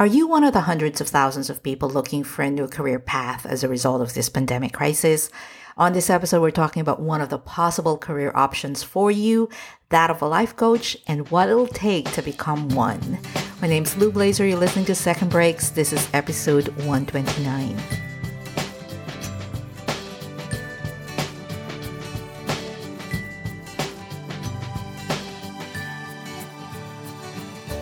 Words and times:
Are 0.00 0.06
you 0.06 0.26
one 0.26 0.44
of 0.44 0.54
the 0.54 0.62
hundreds 0.62 1.02
of 1.02 1.08
thousands 1.08 1.50
of 1.50 1.62
people 1.62 1.90
looking 1.90 2.24
for 2.24 2.40
a 2.40 2.50
new 2.50 2.66
career 2.66 2.98
path 2.98 3.44
as 3.44 3.62
a 3.62 3.68
result 3.68 4.00
of 4.00 4.14
this 4.14 4.30
pandemic 4.30 4.72
crisis? 4.72 5.28
On 5.76 5.92
this 5.92 6.08
episode, 6.08 6.40
we're 6.40 6.50
talking 6.50 6.80
about 6.80 7.02
one 7.02 7.20
of 7.20 7.28
the 7.28 7.36
possible 7.36 7.98
career 7.98 8.32
options 8.34 8.82
for 8.82 9.10
you, 9.10 9.50
that 9.90 10.08
of 10.08 10.22
a 10.22 10.26
life 10.26 10.56
coach, 10.56 10.96
and 11.06 11.30
what 11.30 11.50
it'll 11.50 11.66
take 11.66 12.10
to 12.12 12.22
become 12.22 12.70
one. 12.70 13.18
My 13.60 13.68
name's 13.68 13.94
Lou 13.98 14.10
Blaser. 14.10 14.48
You're 14.48 14.58
listening 14.58 14.86
to 14.86 14.94
Second 14.94 15.30
Breaks. 15.30 15.68
This 15.68 15.92
is 15.92 16.08
episode 16.14 16.68
129. 16.86 18.09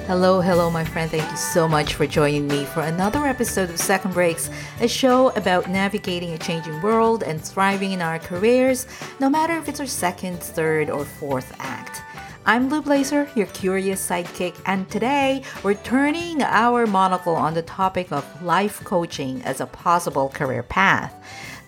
Hello, 0.09 0.41
hello, 0.41 0.71
my 0.71 0.87
friend. 0.87 1.11
Thank 1.11 1.31
you 1.31 1.37
so 1.37 1.69
much 1.69 1.93
for 1.93 2.07
joining 2.07 2.49
me 2.49 2.65
for 2.65 2.81
another 2.81 3.27
episode 3.27 3.69
of 3.69 3.79
Second 3.79 4.15
Breaks, 4.15 4.49
a 4.81 4.89
show 4.89 5.29
about 5.37 5.69
navigating 5.69 6.33
a 6.33 6.39
changing 6.39 6.81
world 6.81 7.23
and 7.23 7.39
thriving 7.39 7.93
in 7.93 8.01
our 8.01 8.19
careers, 8.19 8.87
no 9.21 9.29
matter 9.29 9.53
if 9.59 9.69
it's 9.69 9.81
our 9.81 9.87
second, 9.87 10.43
third, 10.43 10.89
or 10.89 11.05
fourth 11.05 11.55
act. 11.59 12.01
I'm 12.47 12.71
Lou 12.71 12.81
Blaser, 12.81 13.29
your 13.37 13.49
curious 13.49 14.09
sidekick, 14.09 14.59
and 14.65 14.89
today 14.89 15.43
we're 15.63 15.75
turning 15.75 16.41
our 16.41 16.87
monocle 16.87 17.37
on 17.37 17.53
the 17.53 17.61
topic 17.61 18.11
of 18.11 18.43
life 18.43 18.83
coaching 18.85 19.43
as 19.43 19.61
a 19.61 19.67
possible 19.67 20.31
career 20.31 20.63
path. 20.63 21.15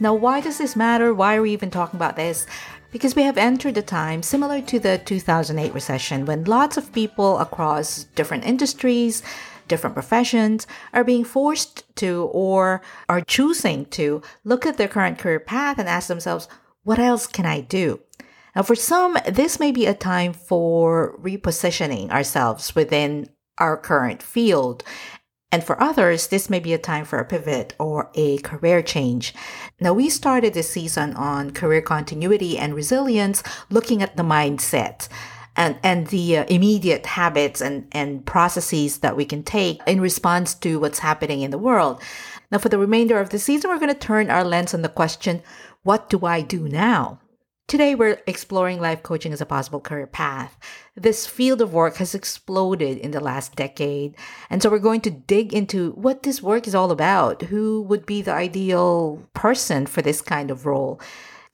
Now, 0.02 0.14
why 0.14 0.40
does 0.40 0.56
this 0.56 0.76
matter? 0.76 1.12
Why 1.12 1.36
are 1.36 1.42
we 1.42 1.52
even 1.52 1.70
talking 1.70 1.98
about 1.98 2.16
this? 2.16 2.46
Because 2.90 3.14
we 3.14 3.22
have 3.22 3.38
entered 3.38 3.76
a 3.76 3.82
time 3.82 4.22
similar 4.22 4.60
to 4.62 4.78
the 4.78 4.98
2008 4.98 5.72
recession 5.72 6.26
when 6.26 6.44
lots 6.44 6.76
of 6.76 6.92
people 6.92 7.38
across 7.38 8.04
different 8.14 8.44
industries, 8.44 9.22
different 9.68 9.94
professions 9.94 10.66
are 10.92 11.04
being 11.04 11.24
forced 11.24 11.84
to 11.96 12.28
or 12.32 12.82
are 13.08 13.20
choosing 13.20 13.86
to 13.86 14.20
look 14.44 14.66
at 14.66 14.76
their 14.76 14.88
current 14.88 15.18
career 15.18 15.40
path 15.40 15.78
and 15.78 15.88
ask 15.88 16.08
themselves, 16.08 16.48
what 16.82 16.98
else 16.98 17.26
can 17.26 17.46
I 17.46 17.60
do? 17.60 18.00
Now, 18.56 18.62
for 18.62 18.74
some, 18.74 19.16
this 19.28 19.60
may 19.60 19.70
be 19.70 19.86
a 19.86 19.94
time 19.94 20.32
for 20.32 21.16
repositioning 21.18 22.10
ourselves 22.10 22.74
within 22.74 23.28
our 23.58 23.76
current 23.76 24.22
field 24.22 24.82
and 25.52 25.64
for 25.64 25.80
others, 25.82 26.28
this 26.28 26.48
may 26.48 26.60
be 26.60 26.72
a 26.72 26.78
time 26.78 27.04
for 27.04 27.18
a 27.18 27.24
pivot 27.24 27.74
or 27.78 28.10
a 28.14 28.38
career 28.38 28.82
change. 28.82 29.34
Now, 29.80 29.92
we 29.92 30.08
started 30.08 30.54
this 30.54 30.70
season 30.70 31.14
on 31.14 31.50
career 31.50 31.82
continuity 31.82 32.56
and 32.56 32.74
resilience, 32.74 33.42
looking 33.68 34.00
at 34.00 34.16
the 34.16 34.22
mindset 34.22 35.08
and, 35.56 35.76
and 35.82 36.06
the 36.06 36.38
uh, 36.38 36.44
immediate 36.44 37.04
habits 37.04 37.60
and, 37.60 37.88
and 37.90 38.24
processes 38.24 38.98
that 38.98 39.16
we 39.16 39.24
can 39.24 39.42
take 39.42 39.80
in 39.86 40.00
response 40.00 40.54
to 40.54 40.78
what's 40.78 41.00
happening 41.00 41.42
in 41.42 41.50
the 41.50 41.58
world. 41.58 42.00
Now, 42.52 42.58
for 42.58 42.68
the 42.68 42.78
remainder 42.78 43.18
of 43.18 43.30
the 43.30 43.38
season, 43.38 43.70
we're 43.70 43.78
going 43.78 43.92
to 43.92 43.98
turn 43.98 44.30
our 44.30 44.44
lens 44.44 44.72
on 44.72 44.82
the 44.82 44.88
question, 44.88 45.42
what 45.82 46.08
do 46.08 46.26
I 46.26 46.42
do 46.42 46.68
now? 46.68 47.20
Today, 47.70 47.94
we're 47.94 48.20
exploring 48.26 48.80
life 48.80 49.04
coaching 49.04 49.32
as 49.32 49.40
a 49.40 49.46
possible 49.46 49.78
career 49.78 50.08
path. 50.08 50.58
This 50.96 51.24
field 51.24 51.60
of 51.60 51.72
work 51.72 51.98
has 51.98 52.16
exploded 52.16 52.98
in 52.98 53.12
the 53.12 53.20
last 53.20 53.54
decade. 53.54 54.16
And 54.50 54.60
so 54.60 54.68
we're 54.68 54.80
going 54.80 55.02
to 55.02 55.10
dig 55.12 55.54
into 55.54 55.92
what 55.92 56.24
this 56.24 56.42
work 56.42 56.66
is 56.66 56.74
all 56.74 56.90
about. 56.90 57.42
Who 57.42 57.82
would 57.82 58.06
be 58.06 58.22
the 58.22 58.32
ideal 58.32 59.22
person 59.34 59.86
for 59.86 60.02
this 60.02 60.20
kind 60.20 60.50
of 60.50 60.66
role? 60.66 61.00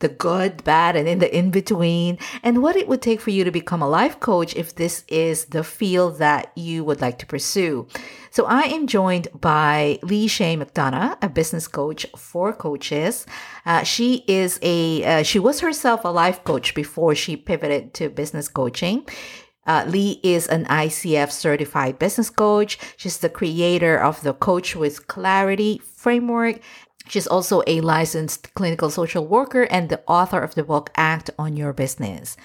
The 0.01 0.09
good, 0.09 0.63
bad, 0.63 0.95
and 0.95 1.09
in 1.09 1.21
the 1.21 1.35
in 1.35 1.51
between, 1.51 2.19
and 2.43 2.63
what 2.63 2.77
it 2.77 2.87
would 2.87 3.01
take 3.01 3.21
for 3.21 3.31
you 3.31 3.45
to 3.45 3.51
become 3.51 3.81
a 3.81 3.89
life 3.89 4.21
coach 4.21 4.55
if 4.55 4.75
this 4.75 5.05
is 5.09 5.47
the 5.47 5.65
field 5.65 6.19
that 6.19 6.53
you 6.55 6.85
would 6.85 7.01
like 7.01 7.19
to 7.21 7.27
pursue. 7.27 7.89
So 8.31 8.45
I 8.45 8.65
am 8.65 8.87
joined 8.87 9.29
by 9.41 9.99
Lee 10.03 10.29
Chaix 10.29 10.63
McDonough, 10.63 11.17
a 11.23 11.31
business 11.31 11.67
coach 11.67 12.05
for 12.15 12.53
coaches. 12.53 13.25
Uh, 13.65 13.85
she 13.85 14.25
is 14.29 14.59
a 14.61 15.03
uh, 15.05 15.23
she 15.23 15.39
was 15.39 15.61
herself 15.61 16.05
a 16.05 16.09
life 16.09 16.45
coach 16.45 16.75
before 16.75 17.15
she 17.15 17.35
pivoted 17.35 17.95
to 17.95 18.11
business 18.11 18.49
coaching. 18.49 19.07
Uh, 19.67 19.85
Lee 19.89 20.21
is 20.23 20.47
an 20.47 20.65
ICF 20.67 21.31
certified 21.31 21.99
business 21.99 22.31
coach. 22.31 22.79
She's 22.97 23.19
the 23.19 23.29
creator 23.29 23.99
of 23.99 24.23
the 24.23 24.33
Coach 24.33 24.77
with 24.77 25.09
Clarity 25.09 25.79
framework 25.79 26.61
She's 27.09 27.27
also 27.27 27.63
a 27.67 27.81
licensed 27.81 28.53
clinical 28.55 28.91
social 28.91 29.27
worker 29.27 29.63
and 29.63 29.89
the 29.89 30.03
author 30.07 30.41
of 30.41 30.55
the 30.55 30.65
book 30.65 30.91
Act 30.97 31.31
on 31.39 31.57
Your 31.57 31.73
Business. 31.73 32.37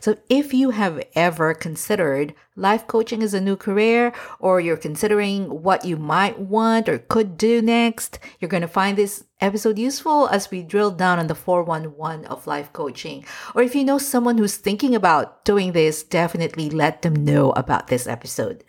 So 0.00 0.16
if 0.28 0.54
you 0.54 0.70
have 0.70 1.02
ever 1.14 1.52
considered 1.52 2.34
life 2.56 2.86
coaching 2.86 3.22
as 3.22 3.34
a 3.34 3.40
new 3.40 3.56
career 3.56 4.12
or 4.38 4.60
you're 4.60 4.76
considering 4.76 5.62
what 5.62 5.84
you 5.84 5.96
might 5.96 6.38
want 6.38 6.88
or 6.88 6.98
could 6.98 7.36
do 7.36 7.60
next, 7.60 8.18
you're 8.38 8.48
going 8.48 8.62
to 8.62 8.68
find 8.68 8.96
this 8.96 9.24
episode 9.40 9.78
useful 9.78 10.28
as 10.28 10.50
we 10.50 10.62
drill 10.62 10.90
down 10.90 11.18
on 11.18 11.26
the 11.26 11.34
411 11.34 12.24
of 12.26 12.46
life 12.46 12.72
coaching. 12.72 13.24
Or 13.54 13.62
if 13.62 13.74
you 13.74 13.84
know 13.84 13.98
someone 13.98 14.38
who's 14.38 14.56
thinking 14.56 14.94
about 14.94 15.44
doing 15.44 15.72
this, 15.72 16.02
definitely 16.02 16.70
let 16.70 17.02
them 17.02 17.24
know 17.24 17.50
about 17.52 17.88
this 17.88 18.06
episode. 18.06 18.64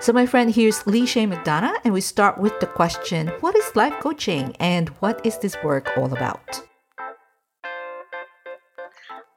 So, 0.00 0.12
my 0.12 0.26
friend, 0.26 0.54
here's 0.54 0.86
Lee 0.86 1.02
McDonough, 1.02 1.74
and 1.84 1.92
we 1.92 2.00
start 2.00 2.38
with 2.38 2.58
the 2.60 2.66
question 2.66 3.28
What 3.40 3.56
is 3.56 3.74
life 3.74 3.94
coaching 4.00 4.54
and 4.60 4.90
what 5.00 5.26
is 5.26 5.38
this 5.38 5.56
work 5.64 5.90
all 5.96 6.12
about? 6.12 6.62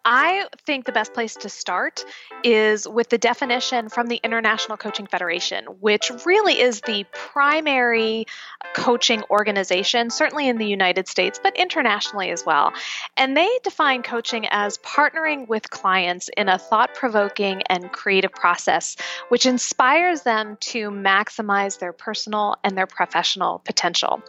I 0.04 0.48
think 0.66 0.86
the 0.86 0.92
best 0.92 1.14
place 1.14 1.36
to 1.38 1.50
start 1.50 2.04
is 2.44 2.88
with 2.88 3.10
the 3.10 3.20
definition 3.20 3.90
from 3.90 4.08
the 4.08 4.20
International 4.24 4.76
Coaching 4.78 5.06
Federation, 5.06 5.66
which 5.80 6.12
really 6.26 6.60
is 6.60 6.82
the 6.82 7.06
primary 7.12 8.26
coaching 8.74 9.22
organization, 9.30 10.10
certainly 10.10 10.48
in 10.48 10.58
the 10.58 10.66
United 10.66 11.08
States, 11.08 11.40
but 11.42 11.56
internationally 11.56 12.32
as 12.32 12.44
well. 12.44 12.74
And 13.16 13.38
they 13.38 13.50
define 13.64 14.02
coaching 14.02 14.48
as 14.50 14.80
partnering 14.80 15.48
with 15.48 15.70
clients 15.70 16.30
in 16.36 16.50
a 16.50 16.58
thought 16.58 16.96
provoking 16.96 17.62
and 17.64 17.92
creative 17.92 18.32
process, 18.32 18.98
which 19.30 19.46
inspires 19.46 20.24
them 20.24 20.58
to 20.62 20.90
maximize 20.90 21.78
their 21.78 21.94
personal 21.94 22.56
and 22.64 22.76
their 22.76 22.88
professional 22.88 23.60
potential. 23.60 24.24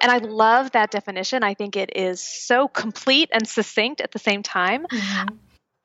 And 0.00 0.10
I 0.10 0.18
love 0.18 0.70
that 0.72 0.90
definition. 0.90 1.42
I 1.42 1.52
think 1.52 1.76
it 1.76 1.94
is 1.94 2.22
so 2.22 2.68
complete 2.68 3.28
and 3.32 3.46
succinct 3.46 4.00
at 4.00 4.12
the 4.12 4.18
same 4.18 4.42
time. 4.42 4.86
Mm-hmm. 4.86 5.17
Mm-hmm. 5.26 5.36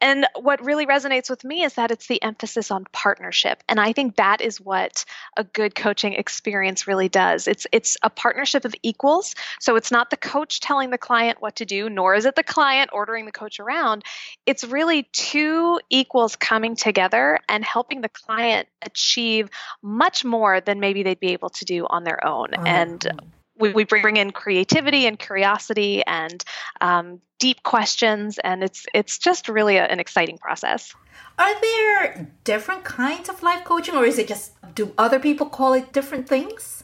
And 0.03 0.27
what 0.35 0.61
really 0.65 0.85
resonates 0.85 1.29
with 1.29 1.45
me 1.45 1.63
is 1.63 1.75
that 1.75 1.89
it's 1.89 2.07
the 2.07 2.21
emphasis 2.21 2.71
on 2.71 2.83
partnership. 2.91 3.63
And 3.69 3.79
I 3.79 3.93
think 3.93 4.17
that 4.17 4.41
is 4.41 4.59
what 4.59 5.05
a 5.37 5.45
good 5.45 5.75
coaching 5.75 6.11
experience 6.11 6.87
really 6.87 7.07
does. 7.07 7.47
It's 7.47 7.65
it's 7.71 7.95
a 8.03 8.09
partnership 8.09 8.65
of 8.65 8.75
equals. 8.83 9.33
So 9.61 9.77
it's 9.77 9.91
not 9.91 10.09
the 10.09 10.17
coach 10.17 10.59
telling 10.59 10.89
the 10.89 10.97
client 10.97 11.41
what 11.41 11.55
to 11.55 11.65
do, 11.65 11.89
nor 11.89 12.15
is 12.15 12.25
it 12.25 12.35
the 12.35 12.43
client 12.43 12.89
ordering 12.91 13.25
the 13.25 13.31
coach 13.31 13.61
around. 13.61 14.03
It's 14.45 14.65
really 14.65 15.03
two 15.13 15.79
equals 15.89 16.35
coming 16.35 16.75
together 16.75 17.39
and 17.47 17.63
helping 17.63 18.01
the 18.01 18.09
client 18.09 18.67
achieve 18.81 19.49
much 19.81 20.25
more 20.25 20.59
than 20.59 20.81
maybe 20.81 21.03
they'd 21.03 21.17
be 21.17 21.31
able 21.31 21.51
to 21.51 21.63
do 21.63 21.87
on 21.89 22.03
their 22.03 22.27
own. 22.27 22.49
And 22.65 23.07
we, 23.63 23.73
we 23.73 23.83
bring 23.85 24.17
in 24.17 24.31
creativity 24.31 25.05
and 25.07 25.17
curiosity 25.17 26.03
and 26.05 26.43
um, 26.81 27.21
deep 27.39 27.63
questions, 27.63 28.37
and 28.43 28.63
it's 28.63 28.85
it's 28.93 29.17
just 29.17 29.47
really 29.47 29.77
a, 29.77 29.85
an 29.85 29.99
exciting 29.99 30.37
process. 30.37 30.93
Are 31.39 31.61
there 31.61 32.27
different 32.43 32.83
kinds 32.83 33.29
of 33.29 33.41
life 33.41 33.63
coaching, 33.63 33.95
or 33.95 34.05
is 34.05 34.17
it 34.19 34.27
just 34.27 34.51
do 34.75 34.93
other 34.97 35.19
people 35.19 35.47
call 35.47 35.73
it 35.73 35.93
different 35.93 36.27
things? 36.27 36.82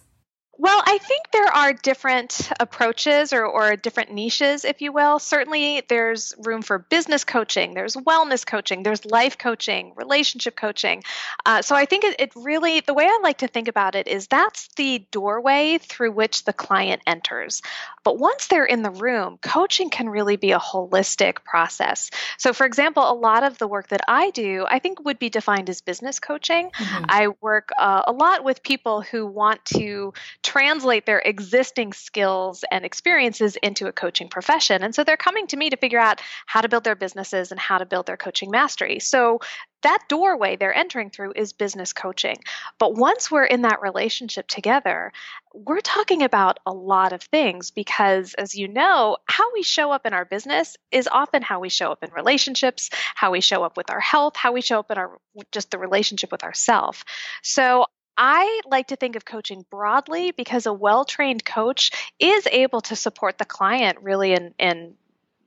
Well, 0.62 0.84
I 0.86 0.98
think 0.98 1.32
there 1.32 1.48
are 1.48 1.72
different 1.72 2.52
approaches 2.60 3.32
or, 3.32 3.46
or 3.46 3.78
different 3.78 4.12
niches, 4.12 4.66
if 4.66 4.82
you 4.82 4.92
will. 4.92 5.18
Certainly, 5.18 5.84
there's 5.88 6.34
room 6.38 6.64
for 6.64 6.80
business 6.80 7.24
coaching, 7.24 7.76
there's 7.76 7.96
wellness 7.96 8.46
coaching, 8.46 8.84
there's 8.84 9.06
life 9.06 9.38
coaching, 9.38 9.94
relationship 9.96 10.58
coaching. 10.58 11.04
Uh, 11.46 11.62
so 11.62 11.78
I 11.78 11.86
think 11.86 12.04
it, 12.04 12.20
it 12.20 12.34
really, 12.36 12.82
the 12.82 12.94
way 12.94 13.06
I 13.06 13.20
like 13.24 13.38
to 13.38 13.48
think 13.48 13.70
about 13.70 13.96
it 13.96 14.10
is 14.10 14.28
that's 14.28 14.68
the 14.76 15.06
doorway 15.12 15.78
through 15.78 16.12
which 16.12 16.44
the 16.44 16.52
client 16.52 17.04
enters. 17.08 17.62
But 18.10 18.18
once 18.18 18.48
they're 18.48 18.66
in 18.66 18.82
the 18.82 18.90
room, 18.90 19.38
coaching 19.40 19.92
can 19.92 20.10
really 20.10 20.36
be 20.36 20.52
a 20.52 20.58
holistic 20.58 21.44
process. 21.44 22.10
So, 22.40 22.54
for 22.54 22.66
example, 22.66 23.04
a 23.04 23.14
lot 23.14 23.44
of 23.44 23.60
the 23.60 23.68
work 23.68 23.90
that 23.90 24.02
I 24.08 24.32
do, 24.32 24.66
I 24.68 24.80
think 24.80 25.06
would 25.06 25.20
be 25.20 25.30
defined 25.30 25.70
as 25.70 25.82
business 25.82 26.20
coaching. 26.20 26.72
Mm-hmm. 26.72 27.06
I 27.08 27.28
work 27.40 27.70
uh, 27.78 28.02
a 28.08 28.12
lot 28.12 28.44
with 28.44 28.64
people 28.64 29.02
who 29.02 29.28
want 29.28 29.64
to 29.76 30.14
translate 30.42 31.06
their 31.06 31.20
existing 31.20 31.94
skills 31.94 32.66
and 32.72 32.84
experiences 32.84 33.58
into 33.58 33.86
a 33.86 33.92
coaching 33.92 34.28
profession. 34.28 34.82
And 34.82 34.96
so 34.96 35.04
they're 35.04 35.16
coming 35.16 35.46
to 35.46 35.58
me 35.58 35.70
to 35.70 35.78
figure 35.78 36.00
out 36.00 36.20
how 36.48 36.62
to 36.62 36.68
build 36.68 36.86
their 36.86 36.96
businesses 36.96 37.52
and 37.52 37.60
how 37.60 37.78
to 37.78 37.86
build 37.86 38.08
their 38.08 38.18
coaching 38.18 38.50
mastery. 38.50 39.00
So 39.02 39.40
that 39.82 40.04
doorway 40.10 40.56
they're 40.56 40.76
entering 40.76 41.10
through 41.10 41.34
is 41.36 41.54
business 41.54 41.94
coaching. 41.94 42.38
But 42.80 42.96
once 42.96 43.32
we're 43.32 43.46
in 43.46 43.64
that 43.64 43.82
relationship 43.82 44.48
together, 44.48 45.12
we're 45.54 45.82
talking 45.82 46.24
about 46.24 46.60
a 46.66 46.74
lot 46.74 47.14
of 47.14 47.24
things 47.24 47.72
because, 47.72 48.34
as 48.36 48.56
you 48.56 48.68
know, 48.68 49.18
how 49.26 49.54
we 49.54 49.64
show 49.64 49.92
up 49.92 50.06
in 50.06 50.14
our 50.14 50.26
business 50.26 50.78
is 50.92 51.08
often 51.12 51.42
how 51.42 51.60
we 51.60 51.70
show 51.70 51.92
up 51.92 52.04
in 52.04 52.12
relationships, 52.12 52.90
how 53.16 53.32
we 53.32 53.42
show 53.42 53.64
up 53.64 53.78
with 53.78 53.90
our 53.90 54.00
health, 54.00 54.36
how 54.36 54.52
we 54.52 54.62
show 54.62 54.80
up 54.80 54.92
in 54.92 54.98
our 54.98 55.18
just 55.52 55.72
the 55.72 55.78
relationship 55.78 56.32
with 56.32 56.44
ourselves. 56.44 57.04
So 57.42 57.86
I 58.22 58.60
like 58.66 58.88
to 58.88 58.98
think 58.98 59.16
of 59.16 59.24
coaching 59.24 59.66
broadly 59.72 60.32
because 60.32 60.66
a 60.66 60.74
well 60.74 61.06
trained 61.06 61.46
coach 61.46 61.92
is 62.20 62.46
able 62.52 62.82
to 62.82 62.96
support 62.98 63.38
the 63.38 63.46
client 63.46 64.00
really 64.02 64.34
in, 64.34 64.54
in 64.60 64.96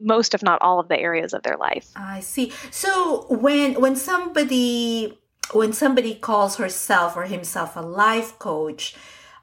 most 0.02 0.34
if 0.34 0.42
not 0.42 0.60
all 0.62 0.80
of 0.80 0.88
the 0.88 0.98
areas 0.98 1.32
of 1.32 1.42
their 1.42 1.56
life. 1.56 1.90
I 1.96 2.20
see. 2.20 2.52
So 2.70 3.26
when 3.28 3.80
when 3.80 3.96
somebody 3.96 5.18
when 5.52 5.72
somebody 5.72 6.14
calls 6.14 6.56
herself 6.56 7.16
or 7.16 7.24
himself 7.24 7.76
a 7.76 7.80
life 7.80 8.38
coach, 8.38 8.94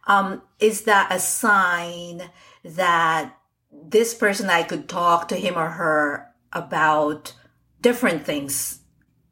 um, 0.08 0.42
is 0.60 0.84
that 0.84 1.12
a 1.12 1.20
sign 1.20 2.30
that 2.64 3.38
this 3.72 4.14
person 4.14 4.50
I 4.50 4.64
could 4.64 4.90
talk 4.90 5.28
to 5.30 5.36
him 5.36 5.58
or 5.58 5.70
her 5.70 6.28
about 6.52 7.34
different 7.82 8.26
things 8.26 8.80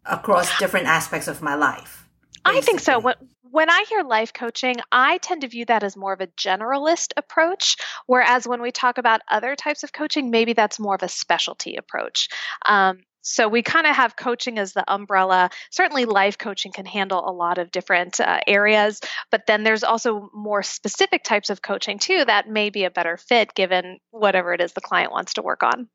across 0.06 0.58
different 0.60 0.88
aspects 0.88 1.28
of 1.28 1.42
my 1.42 1.56
life? 1.56 2.08
Basically. 2.46 2.60
I 2.60 2.62
think 2.62 2.80
so. 2.80 3.00
What 3.00 3.18
when 3.58 3.72
I 3.72 3.86
hear 3.90 4.04
life 4.04 4.34
coaching, 4.34 4.76
I 4.92 5.18
tend 5.18 5.42
to 5.42 5.48
view 5.48 5.66
that 5.66 5.82
as 5.82 5.98
more 5.98 6.14
of 6.14 6.22
a 6.22 6.28
generalist 6.28 7.14
approach, 7.18 7.78
whereas 8.06 8.48
when 8.48 8.62
we 8.62 8.70
talk 8.72 9.00
about 9.00 9.22
other 9.32 9.56
types 9.56 9.82
of 9.82 9.92
coaching, 9.92 10.30
maybe 10.30 10.54
that's 10.54 10.80
more 10.80 10.94
of 10.94 11.02
a 11.02 11.08
specialty 11.08 11.76
approach. 11.76 12.30
Um, 12.68 13.00
so 13.22 13.48
we 13.48 13.64
kind 13.64 13.88
of 13.88 13.96
have 13.96 14.16
coaching 14.16 14.60
as 14.60 14.74
the 14.74 14.84
umbrella. 14.88 15.50
Certainly, 15.72 16.06
life 16.06 16.38
coaching 16.38 16.72
can 16.72 16.86
handle 16.86 17.28
a 17.28 17.34
lot 17.34 17.58
of 17.58 17.72
different 17.72 18.20
uh, 18.20 18.42
areas, 18.46 19.02
but 19.32 19.48
then 19.48 19.64
there's 19.64 19.84
also 19.84 20.30
more 20.36 20.62
specific 20.62 21.24
types 21.24 21.50
of 21.50 21.64
coaching 21.64 21.98
too 21.98 22.26
that 22.26 22.48
may 22.48 22.70
be 22.70 22.84
a 22.84 22.92
better 22.92 23.18
fit 23.18 23.56
given 23.56 23.98
whatever 24.12 24.54
it 24.54 24.62
is 24.62 24.74
the 24.74 24.82
client 24.82 25.12
wants 25.12 25.34
to 25.34 25.42
work 25.42 25.64
on. 25.64 25.90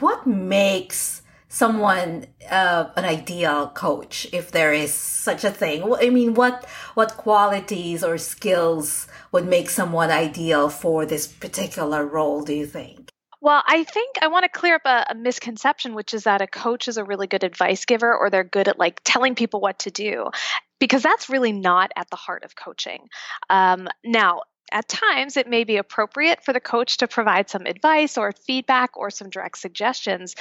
What 0.00 0.26
makes 0.26 1.20
someone 1.48 2.26
uh, 2.50 2.90
an 2.96 3.04
ideal 3.04 3.68
coach 3.68 4.26
if 4.32 4.50
there 4.50 4.72
is 4.72 4.92
such 4.92 5.44
a 5.44 5.50
thing 5.50 5.82
i 6.00 6.10
mean 6.10 6.34
what 6.34 6.64
what 6.94 7.16
qualities 7.16 8.04
or 8.04 8.18
skills 8.18 9.08
would 9.32 9.46
make 9.46 9.70
someone 9.70 10.10
ideal 10.10 10.68
for 10.68 11.06
this 11.06 11.26
particular 11.26 12.06
role 12.06 12.42
do 12.42 12.54
you 12.54 12.66
think 12.66 13.10
well, 13.40 13.62
I 13.68 13.84
think 13.84 14.16
I 14.20 14.26
want 14.26 14.44
to 14.44 14.48
clear 14.48 14.74
up 14.74 14.82
a, 14.84 15.06
a, 15.10 15.14
misconception, 15.14 15.94
which 15.94 16.12
is 16.12 16.24
that 16.24 16.42
a 16.42 16.46
coach 16.48 16.88
is 16.88 16.96
a 16.96 17.04
really 17.04 17.28
good 17.28 17.44
advice 17.44 17.84
giver 17.84 18.12
or 18.12 18.30
they're 18.30 18.42
good 18.42 18.66
at 18.66 18.80
like 18.80 19.00
telling 19.04 19.36
people 19.36 19.60
what 19.60 19.78
to 19.80 19.92
do, 19.92 20.30
because 20.80 21.04
that's 21.04 21.28
really 21.28 21.52
not 21.52 21.92
at 21.94 22.10
the 22.10 22.16
heart 22.16 22.42
of 22.42 22.56
coaching. 22.56 23.08
Um, 23.48 23.88
now, 24.04 24.42
at 24.72 24.88
times, 24.88 25.36
it 25.36 25.48
may 25.48 25.64
be 25.64 25.76
appropriate 25.76 26.44
for 26.44 26.52
the 26.52 26.60
coach 26.60 26.98
to 26.98 27.08
provide 27.08 27.48
some 27.48 27.64
advice 27.64 28.18
or 28.18 28.32
feedback 28.32 28.96
or 28.96 29.10
some 29.10 29.30
direct 29.30 29.58
suggestions, 29.58 30.34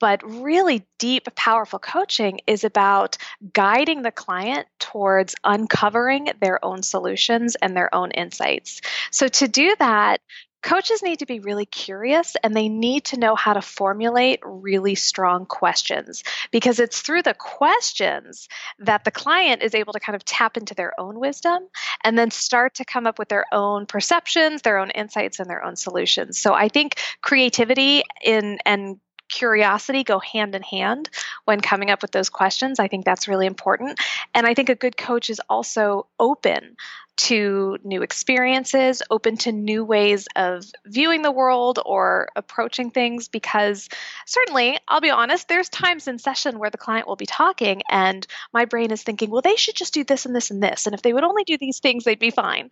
but 0.00 0.22
really 0.24 0.84
deep, 0.98 1.32
powerful 1.36 1.78
coaching 1.78 2.40
is 2.46 2.64
about 2.64 3.18
guiding 3.52 4.02
the 4.02 4.10
client 4.10 4.66
towards 4.80 5.36
uncovering 5.44 6.28
their 6.40 6.64
own 6.64 6.82
solutions 6.82 7.54
and 7.54 7.76
their 7.76 7.94
own 7.94 8.10
insights. 8.10 8.80
So, 9.12 9.28
to 9.28 9.46
do 9.46 9.76
that, 9.78 10.20
coaches 10.62 11.02
need 11.02 11.20
to 11.20 11.26
be 11.26 11.40
really 11.40 11.64
curious 11.64 12.36
and 12.42 12.54
they 12.54 12.68
need 12.68 13.04
to 13.04 13.18
know 13.18 13.34
how 13.34 13.54
to 13.54 13.62
formulate 13.62 14.40
really 14.44 14.94
strong 14.94 15.46
questions 15.46 16.22
because 16.50 16.80
it's 16.80 17.00
through 17.00 17.22
the 17.22 17.34
questions 17.34 18.48
that 18.78 19.04
the 19.04 19.10
client 19.10 19.62
is 19.62 19.74
able 19.74 19.92
to 19.92 20.00
kind 20.00 20.16
of 20.16 20.24
tap 20.24 20.56
into 20.56 20.74
their 20.74 20.98
own 21.00 21.18
wisdom 21.18 21.66
and 22.04 22.18
then 22.18 22.30
start 22.30 22.74
to 22.74 22.84
come 22.84 23.06
up 23.06 23.18
with 23.18 23.28
their 23.28 23.46
own 23.52 23.86
perceptions, 23.86 24.62
their 24.62 24.78
own 24.78 24.90
insights, 24.90 25.40
and 25.40 25.48
their 25.48 25.64
own 25.64 25.76
solutions. 25.76 26.38
So 26.38 26.52
I 26.52 26.68
think 26.68 26.98
creativity 27.22 28.02
in 28.22 28.58
and 28.64 28.98
curiosity 29.30 30.04
go 30.04 30.18
hand 30.18 30.54
in 30.54 30.62
hand 30.62 31.08
when 31.44 31.60
coming 31.60 31.90
up 31.90 32.02
with 32.02 32.10
those 32.10 32.28
questions. 32.28 32.78
I 32.78 32.88
think 32.88 33.04
that's 33.04 33.28
really 33.28 33.46
important. 33.46 33.98
And 34.34 34.46
I 34.46 34.54
think 34.54 34.68
a 34.68 34.74
good 34.74 34.96
coach 34.96 35.30
is 35.30 35.40
also 35.48 36.06
open 36.18 36.76
to 37.20 37.76
new 37.84 38.00
experiences, 38.00 39.02
open 39.10 39.36
to 39.36 39.52
new 39.52 39.84
ways 39.84 40.26
of 40.36 40.64
viewing 40.86 41.20
the 41.20 41.30
world 41.30 41.78
or 41.84 42.30
approaching 42.34 42.90
things 42.90 43.28
because 43.28 43.90
certainly, 44.24 44.78
I'll 44.88 45.02
be 45.02 45.10
honest, 45.10 45.46
there's 45.46 45.68
times 45.68 46.08
in 46.08 46.18
session 46.18 46.58
where 46.58 46.70
the 46.70 46.78
client 46.78 47.06
will 47.06 47.16
be 47.16 47.26
talking 47.26 47.82
and 47.90 48.26
my 48.54 48.64
brain 48.64 48.90
is 48.90 49.02
thinking, 49.02 49.28
well, 49.30 49.42
they 49.42 49.56
should 49.56 49.74
just 49.74 49.92
do 49.92 50.02
this 50.02 50.24
and 50.24 50.34
this 50.34 50.50
and 50.50 50.62
this. 50.62 50.86
And 50.86 50.94
if 50.94 51.02
they 51.02 51.12
would 51.12 51.24
only 51.24 51.44
do 51.44 51.58
these 51.58 51.80
things, 51.80 52.04
they'd 52.04 52.18
be 52.18 52.30
fine 52.30 52.70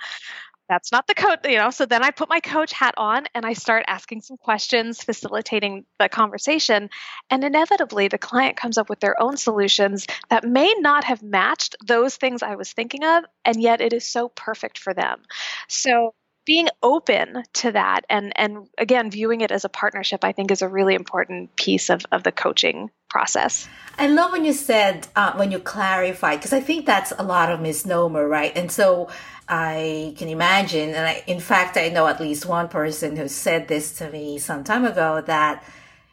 that's 0.69 0.93
not 0.93 1.06
the 1.06 1.15
coach, 1.15 1.41
you 1.44 1.56
know. 1.56 1.70
So 1.70 1.87
then 1.87 2.03
I 2.03 2.11
put 2.11 2.29
my 2.29 2.41
coach 2.41 2.73
hat 2.73 2.94
on 2.97 3.26
and 3.35 3.47
I 3.47 3.55
start 3.55 3.85
asking 3.88 4.20
some 4.20 4.37
questions, 4.37 5.03
facilitating 5.03 5.85
the 5.99 6.09
conversation. 6.09 6.91
And 7.31 7.43
inevitably, 7.43 8.09
the 8.09 8.19
client 8.19 8.56
comes 8.56 8.79
up 8.79 8.88
with 8.88 9.00
their 9.00 9.20
own 9.20 9.37
solutions 9.37 10.06
that 10.29 10.44
may 10.44 10.75
not 10.79 11.05
have 11.05 11.23
matched 11.23 11.76
those 11.85 12.17
things 12.17 12.43
I 12.43 12.56
was 12.56 12.73
thinking 12.73 13.05
of, 13.05 13.25
and 13.44 13.61
yet 13.61 13.81
it 13.81 13.93
is 13.93 14.06
so 14.06 14.29
perfect 14.29 14.79
for 14.79 14.93
them. 14.93 15.23
So 15.69 16.15
being 16.48 16.68
open 16.82 17.42
to 17.52 17.70
that 17.72 18.00
and 18.08 18.32
and 18.34 18.66
again 18.78 19.10
viewing 19.10 19.42
it 19.42 19.52
as 19.52 19.66
a 19.66 19.68
partnership 19.68 20.24
i 20.24 20.32
think 20.32 20.50
is 20.50 20.62
a 20.62 20.68
really 20.68 20.94
important 20.94 21.54
piece 21.56 21.90
of, 21.90 22.00
of 22.10 22.22
the 22.22 22.32
coaching 22.32 22.90
process. 23.10 23.66
I 23.98 24.06
love 24.06 24.32
when 24.32 24.44
you 24.44 24.52
said 24.52 25.08
uh, 25.16 25.32
when 25.32 25.50
you 25.50 25.58
clarified 25.58 26.38
because 26.38 26.54
i 26.54 26.60
think 26.60 26.86
that's 26.86 27.12
a 27.18 27.22
lot 27.22 27.52
of 27.52 27.60
misnomer 27.60 28.26
right? 28.26 28.52
And 28.56 28.70
so 28.70 29.08
I 29.48 30.14
can 30.18 30.28
imagine, 30.28 30.90
and 30.90 31.06
I, 31.06 31.22
in 31.26 31.40
fact, 31.40 31.78
I 31.78 31.88
know 31.88 32.06
at 32.06 32.20
least 32.20 32.44
one 32.44 32.68
person 32.68 33.16
who 33.16 33.28
said 33.28 33.66
this 33.66 33.96
to 33.98 34.10
me 34.10 34.38
some 34.38 34.62
time 34.62 34.84
ago 34.84 35.22
that, 35.22 35.64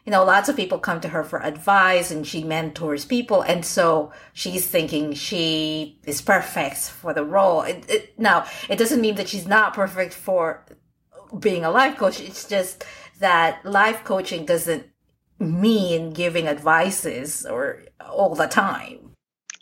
you 0.06 0.12
know, 0.12 0.24
lots 0.24 0.48
of 0.48 0.54
people 0.54 0.78
come 0.78 1.00
to 1.00 1.08
her 1.08 1.24
for 1.24 1.42
advice 1.42 2.12
and 2.12 2.24
she 2.24 2.44
mentors 2.44 3.04
people. 3.04 3.42
And 3.42 3.66
so 3.66 4.12
she's 4.32 4.64
thinking 4.64 5.12
she 5.14 5.98
is 6.04 6.22
perfect 6.22 6.76
for 6.76 7.12
the 7.12 7.24
role. 7.24 7.62
It, 7.62 7.84
it, 7.90 8.18
now, 8.18 8.46
it 8.70 8.76
doesn't 8.78 9.00
mean 9.00 9.16
that 9.16 9.28
she's 9.28 9.48
not 9.48 9.74
perfect 9.74 10.14
for 10.14 10.64
being 11.36 11.64
a 11.64 11.70
life 11.70 11.98
coach. 11.98 12.20
It's 12.20 12.48
just 12.48 12.84
that 13.18 13.64
life 13.66 14.04
coaching 14.04 14.46
doesn't 14.46 14.86
mean 15.40 16.12
giving 16.12 16.46
advices 16.46 17.44
or 17.44 17.82
all 18.00 18.36
the 18.36 18.46
time. 18.46 19.10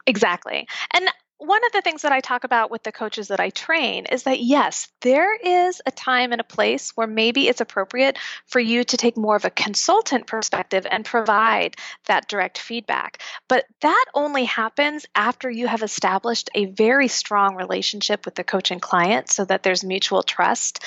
Exactly. 0.06 0.68
And 0.92 1.08
one 1.46 1.64
of 1.64 1.72
the 1.72 1.82
things 1.82 2.02
that 2.02 2.12
I 2.12 2.20
talk 2.20 2.44
about 2.44 2.70
with 2.70 2.82
the 2.82 2.92
coaches 2.92 3.28
that 3.28 3.40
I 3.40 3.50
train 3.50 4.06
is 4.06 4.24
that 4.24 4.40
yes, 4.40 4.88
there 5.00 5.36
is 5.36 5.80
a 5.86 5.90
time 5.90 6.32
and 6.32 6.40
a 6.40 6.44
place 6.44 6.90
where 6.96 7.06
maybe 7.06 7.48
it's 7.48 7.60
appropriate 7.60 8.18
for 8.46 8.60
you 8.60 8.84
to 8.84 8.96
take 8.96 9.16
more 9.16 9.36
of 9.36 9.44
a 9.44 9.50
consultant 9.50 10.26
perspective 10.26 10.86
and 10.90 11.04
provide 11.04 11.76
that 12.06 12.28
direct 12.28 12.58
feedback. 12.58 13.20
But 13.48 13.64
that 13.80 14.04
only 14.14 14.44
happens 14.44 15.06
after 15.14 15.50
you 15.50 15.66
have 15.66 15.82
established 15.82 16.50
a 16.54 16.66
very 16.66 17.08
strong 17.08 17.56
relationship 17.56 18.24
with 18.24 18.34
the 18.34 18.44
coach 18.44 18.70
and 18.70 18.80
client 18.80 19.28
so 19.30 19.44
that 19.44 19.62
there's 19.62 19.84
mutual 19.84 20.22
trust 20.22 20.82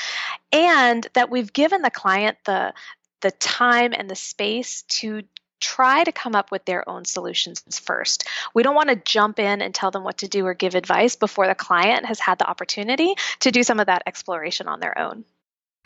and 0.52 1.08
that 1.14 1.30
we've 1.30 1.54
given 1.54 1.82
the 1.82 1.92
client 1.92 2.38
the 2.46 2.74
the 3.22 3.32
time 3.32 3.94
and 3.98 4.10
the 4.10 4.16
space 4.16 4.84
to 4.84 5.24
try 5.60 6.04
to 6.04 6.12
come 6.12 6.36
up 6.36 6.52
with 6.52 6.66
their 6.66 6.88
own 6.88 7.06
solutions 7.06 7.62
first. 7.80 8.28
We 8.54 8.64
don't 8.64 8.76
want 8.76 8.90
to 8.90 8.96
jump 8.96 9.40
in 9.40 9.62
and 9.62 9.74
tell 9.74 9.92
them 9.92 10.04
what 10.04 10.20
to 10.20 10.28
do 10.28 10.46
or 10.46 10.54
give 10.54 10.76
advice 10.76 11.16
before 11.16 11.48
the 11.48 11.56
client 11.56 12.06
has 12.06 12.20
had 12.20 12.40
the 12.40 12.48
opportunity 12.48 13.16
to 13.42 13.52
do 13.52 13.64
some 13.64 13.80
of 13.80 13.88
that 13.88 14.04
exploration 14.06 14.68
on 14.68 14.80
their 14.80 14.98
own. 14.98 15.26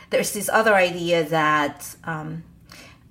There's 0.10 0.34
this 0.34 0.50
other 0.50 0.76
idea 0.76 1.24
that 1.26 1.96
um, 2.04 2.44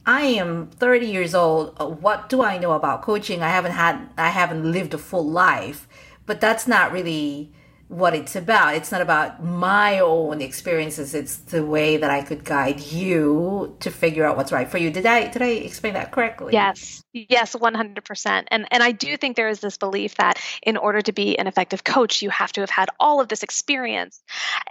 I 0.05 0.23
am 0.23 0.69
30 0.69 1.07
years 1.07 1.35
old. 1.35 1.79
What 2.03 2.29
do 2.29 2.43
I 2.43 2.59
know 2.59 2.73
about 2.73 3.03
coaching? 3.03 3.43
I 3.43 3.49
haven't 3.49 3.73
had, 3.73 4.09
I 4.19 4.29
haven't 4.29 4.71
lived 4.71 4.93
a 4.93 4.99
full 4.99 5.29
life, 5.29 5.89
but 6.27 6.41
that's 6.41 6.67
not 6.67 6.93
really 6.93 7.53
what 7.91 8.15
it's 8.15 8.37
about. 8.37 8.77
It's 8.77 8.93
not 8.93 9.01
about 9.01 9.43
my 9.43 9.99
own 9.99 10.41
experiences. 10.41 11.13
It's 11.13 11.39
the 11.39 11.67
way 11.67 11.97
that 11.97 12.09
I 12.09 12.23
could 12.23 12.45
guide 12.45 12.79
you 12.79 13.77
to 13.81 13.91
figure 13.91 14.25
out 14.25 14.37
what's 14.37 14.53
right 14.53 14.71
for 14.71 14.79
you. 14.79 14.93
Did 14.93 15.07
I 15.07 15.27
did 15.27 15.43
I 15.43 15.49
explain 15.49 15.95
that 15.95 16.13
correctly? 16.13 16.53
Yes. 16.53 17.03
Yes, 17.13 17.57
100%. 17.57 18.45
And 18.49 18.69
and 18.71 18.83
I 18.85 18.93
do 18.93 19.17
think 19.17 19.35
there 19.35 19.49
is 19.49 19.59
this 19.59 19.77
belief 19.77 20.15
that 20.15 20.41
in 20.63 20.77
order 20.77 21.03
to 21.03 21.13
be 21.13 21.37
an 21.37 21.49
effective 21.49 21.83
coach, 21.83 22.23
you 22.23 22.31
have 22.31 22.53
to 22.53 22.61
have 22.61 22.71
had 22.71 22.91
all 23.01 23.21
of 23.21 23.27
this 23.27 23.43
experience. 23.43 24.23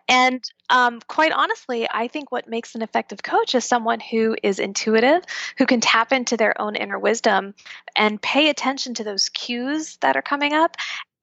And 0.07 0.41
um, 0.69 1.01
quite 1.07 1.33
honestly, 1.33 1.89
I 1.91 2.07
think 2.07 2.31
what 2.31 2.47
makes 2.47 2.73
an 2.75 2.81
effective 2.81 3.21
coach 3.21 3.53
is 3.53 3.65
someone 3.65 3.99
who 3.99 4.37
is 4.41 4.59
intuitive, 4.59 5.23
who 5.57 5.65
can 5.65 5.81
tap 5.81 6.13
into 6.13 6.37
their 6.37 6.59
own 6.61 6.77
inner 6.77 6.97
wisdom 6.97 7.53
and 7.97 8.21
pay 8.21 8.49
attention 8.49 8.93
to 8.93 9.03
those 9.03 9.27
cues 9.27 9.97
that 9.97 10.15
are 10.15 10.21
coming 10.21 10.53
up 10.53 10.77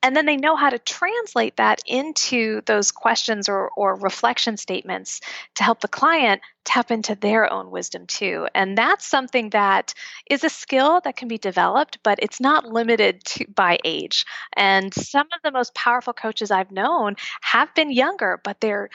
And 0.06 0.14
then 0.14 0.24
they 0.24 0.36
know 0.36 0.54
how 0.54 0.70
to 0.70 0.78
translate 0.78 1.56
that 1.56 1.80
into 1.84 2.60
those 2.66 2.92
questions 2.92 3.48
or, 3.48 3.70
or 3.70 3.96
reflection 3.96 4.56
statements 4.56 5.20
to 5.56 5.64
help 5.64 5.80
the 5.80 5.88
client 5.88 6.42
tap 6.64 6.92
into 6.92 7.16
their 7.16 7.52
own 7.52 7.72
wisdom 7.72 8.06
too. 8.06 8.46
And 8.54 8.78
that's 8.78 9.04
something 9.04 9.50
that 9.50 9.94
is 10.30 10.44
a 10.44 10.48
skill 10.48 11.00
that 11.02 11.16
can 11.16 11.26
be 11.26 11.38
developed, 11.38 11.98
but 12.04 12.20
it's 12.22 12.40
not 12.40 12.64
limited 12.64 13.24
to 13.24 13.46
by 13.52 13.80
age. 13.82 14.24
And 14.54 14.94
some 14.94 15.26
of 15.34 15.42
the 15.42 15.50
most 15.50 15.74
powerful 15.74 16.12
coaches 16.12 16.52
I've 16.52 16.70
known 16.70 17.16
have 17.40 17.74
been 17.74 17.90
younger, 17.90 18.40
but 18.44 18.60
they're 18.60 18.90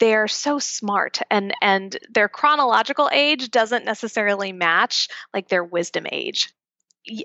they're 0.00 0.28
so 0.28 0.58
smart 0.58 1.20
and 1.30 1.52
and 1.60 1.98
their 2.10 2.28
chronological 2.28 3.10
age 3.12 3.50
doesn't 3.50 3.84
necessarily 3.84 4.50
match 4.50 5.08
like 5.34 5.48
their 5.48 5.62
wisdom 5.62 6.06
age 6.10 6.54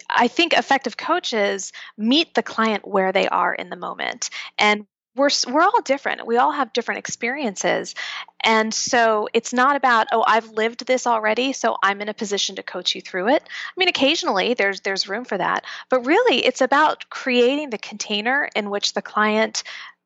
I 0.10 0.28
think 0.28 0.54
effective 0.54 0.98
coaches 0.98 1.72
meet 1.98 2.34
the 2.34 2.44
client 2.44 2.88
where 2.88 3.12
they 3.12 3.28
are 3.28 3.54
in 3.54 3.70
the 3.70 3.76
moment. 3.76 4.30
And 4.58 4.86
we're 5.16 5.30
we're 5.48 5.62
all 5.62 5.82
different. 5.84 6.26
We 6.26 6.38
all 6.38 6.52
have 6.52 6.74
different 6.74 7.00
experiences. 7.00 7.96
And 8.44 8.74
so 8.74 9.28
it's 9.34 9.54
not 9.54 9.76
about, 9.76 10.08
oh, 10.12 10.24
I've 10.26 10.50
lived 10.52 10.86
this 10.86 11.06
already, 11.06 11.52
so 11.54 11.78
I'm 11.84 12.02
in 12.02 12.10
a 12.10 12.14
position 12.14 12.56
to 12.56 12.64
coach 12.64 12.96
you 12.96 13.02
through 13.02 13.30
it. 13.30 13.44
I 13.44 13.74
mean, 13.78 13.90
occasionally 13.90 14.54
there's 14.54 14.82
there's 14.82 15.10
room 15.10 15.26
for 15.26 15.38
that, 15.38 15.66
but 15.90 16.06
really 16.06 16.46
it's 16.46 16.62
about 16.62 17.10
creating 17.10 17.70
the 17.70 17.78
container 17.78 18.50
in 18.56 18.70
which 18.70 18.94
the 18.94 19.02
client 19.02 19.64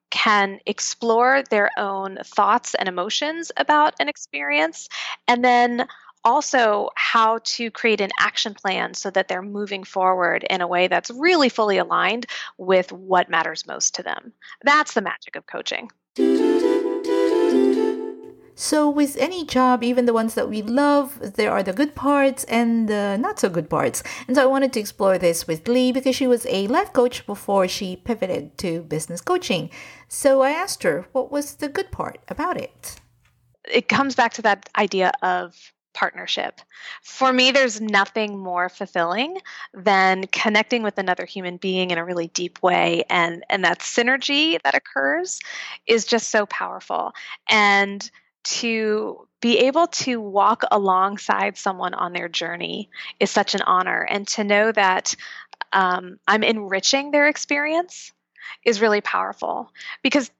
can 0.09 0.59
explore 0.67 1.41
their 1.49 1.71
own 1.75 2.19
thoughts 2.23 2.75
and 2.75 2.87
emotions 2.87 3.51
about 3.57 3.95
an 3.99 4.07
experience 4.07 4.87
and 5.27 5.43
then 5.43 5.87
also 6.25 6.89
how 6.95 7.39
to 7.43 7.71
create 7.71 8.01
an 8.01 8.11
action 8.19 8.53
plan 8.53 8.93
so 8.93 9.09
that 9.11 9.27
they're 9.27 9.41
moving 9.41 9.83
forward 9.83 10.45
in 10.49 10.61
a 10.61 10.67
way 10.67 10.87
that's 10.87 11.09
really 11.11 11.49
fully 11.49 11.77
aligned 11.77 12.25
with 12.57 12.91
what 12.91 13.29
matters 13.29 13.67
most 13.67 13.95
to 13.95 14.03
them. 14.03 14.33
That's 14.63 14.93
the 14.93 15.01
magic 15.01 15.35
of 15.35 15.45
coaching. 15.47 15.89
So, 18.55 18.87
with 18.87 19.17
any 19.17 19.45
job, 19.45 19.83
even 19.83 20.05
the 20.05 20.13
ones 20.13 20.35
that 20.35 20.47
we 20.47 20.61
love, 20.61 21.33
there 21.35 21.51
are 21.51 21.63
the 21.63 21.73
good 21.73 21.95
parts 21.95 22.43
and 22.43 22.87
the 22.87 23.17
not 23.17 23.39
so 23.39 23.49
good 23.49 23.67
parts. 23.67 24.03
And 24.27 24.35
so, 24.37 24.43
I 24.43 24.45
wanted 24.45 24.71
to 24.73 24.79
explore 24.79 25.17
this 25.17 25.47
with 25.47 25.67
Lee 25.67 25.91
because 25.91 26.15
she 26.15 26.27
was 26.27 26.45
a 26.47 26.67
life 26.67 26.93
coach 26.93 27.25
before 27.25 27.67
she 27.67 27.95
pivoted 27.95 28.57
to 28.59 28.83
business 28.83 29.21
coaching. 29.21 29.71
So, 30.07 30.41
I 30.41 30.51
asked 30.51 30.83
her 30.83 31.07
what 31.13 31.31
was 31.31 31.55
the 31.55 31.67
good 31.67 31.91
part 31.91 32.19
about 32.27 32.57
it. 32.57 33.01
It 33.69 33.87
comes 33.87 34.13
back 34.13 34.33
to 34.33 34.43
that 34.43 34.69
idea 34.77 35.11
of 35.23 35.73
partnership. 35.93 36.61
For 37.01 37.31
me, 37.31 37.51
there's 37.51 37.79
nothing 37.79 38.37
more 38.37 38.69
fulfilling 38.69 39.37
than 39.73 40.27
connecting 40.27 40.83
with 40.83 40.97
another 40.97 41.25
human 41.25 41.57
being 41.57 41.91
in 41.91 41.97
a 41.97 42.05
really 42.05 42.27
deep 42.27 42.61
way. 42.61 43.03
And, 43.09 43.43
and 43.49 43.63
that 43.63 43.79
synergy 43.79 44.61
that 44.63 44.75
occurs 44.75 45.39
is 45.87 46.05
just 46.05 46.29
so 46.29 46.45
powerful. 46.45 47.13
And 47.49 48.09
to 48.43 49.27
be 49.41 49.59
able 49.59 49.87
to 49.87 50.19
walk 50.19 50.63
alongside 50.71 51.57
someone 51.57 51.93
on 51.93 52.13
their 52.13 52.29
journey 52.29 52.89
is 53.19 53.31
such 53.31 53.55
an 53.55 53.61
honor. 53.61 54.01
And 54.01 54.27
to 54.29 54.43
know 54.43 54.71
that 54.71 55.15
um, 55.71 56.19
I'm 56.27 56.43
enriching 56.43 57.11
their 57.11 57.27
experience 57.27 58.11
is 58.65 58.81
really 58.81 59.01
powerful 59.01 59.71
because 60.01 60.31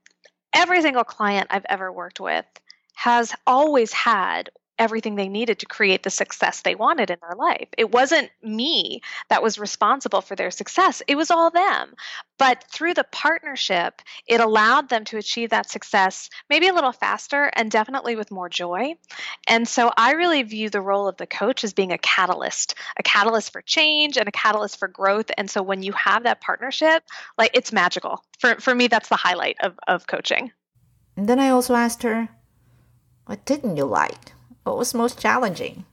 every 0.54 0.80
single 0.82 1.04
client 1.04 1.48
I've 1.50 1.66
ever 1.68 1.90
worked 1.92 2.20
with 2.20 2.46
has 2.94 3.34
always 3.46 3.92
had 3.92 4.50
everything 4.78 5.14
they 5.14 5.28
needed 5.28 5.58
to 5.58 5.66
create 5.66 6.02
the 6.02 6.10
success 6.10 6.62
they 6.62 6.74
wanted 6.74 7.10
in 7.10 7.18
their 7.20 7.36
life. 7.36 7.68
It 7.78 7.92
wasn't 7.92 8.30
me 8.42 9.00
that 9.28 9.42
was 9.42 9.58
responsible 9.58 10.20
for 10.20 10.34
their 10.36 10.50
success, 10.50 11.02
it 11.06 11.16
was 11.16 11.30
all 11.30 11.50
them. 11.50 11.94
But 12.36 12.64
through 12.72 12.94
the 12.94 13.06
partnership, 13.12 14.02
it 14.26 14.40
allowed 14.40 14.88
them 14.88 15.04
to 15.04 15.18
achieve 15.18 15.50
that 15.50 15.70
success 15.70 16.28
maybe 16.50 16.66
a 16.66 16.74
little 16.74 16.92
faster 16.92 17.50
and 17.54 17.70
definitely 17.70 18.16
with 18.16 18.30
more 18.30 18.48
joy. 18.48 18.94
And 19.46 19.68
so 19.68 19.92
I 19.96 20.12
really 20.12 20.42
view 20.42 20.68
the 20.68 20.80
role 20.80 21.06
of 21.06 21.16
the 21.16 21.26
coach 21.26 21.62
as 21.62 21.72
being 21.72 21.92
a 21.92 21.98
catalyst, 21.98 22.74
a 22.98 23.02
catalyst 23.02 23.52
for 23.52 23.62
change 23.62 24.16
and 24.16 24.28
a 24.28 24.32
catalyst 24.32 24.78
for 24.78 24.88
growth. 24.88 25.30
And 25.38 25.48
so 25.48 25.62
when 25.62 25.82
you 25.82 25.92
have 25.92 26.24
that 26.24 26.40
partnership, 26.40 27.04
like 27.38 27.52
it's 27.54 27.72
magical. 27.72 28.24
For 28.40 28.56
for 28.56 28.74
me 28.74 28.88
that's 28.88 29.08
the 29.08 29.16
highlight 29.16 29.56
of 29.60 29.78
of 29.86 30.06
coaching. 30.06 30.50
And 31.16 31.28
then 31.28 31.38
I 31.38 31.50
also 31.50 31.74
asked 31.74 32.02
her, 32.02 32.28
what 33.26 33.44
didn't 33.44 33.76
you 33.76 33.84
like? 33.84 34.33
What 34.64 34.78
was 34.78 34.92
most 34.94 35.20
challenging? 35.20 35.84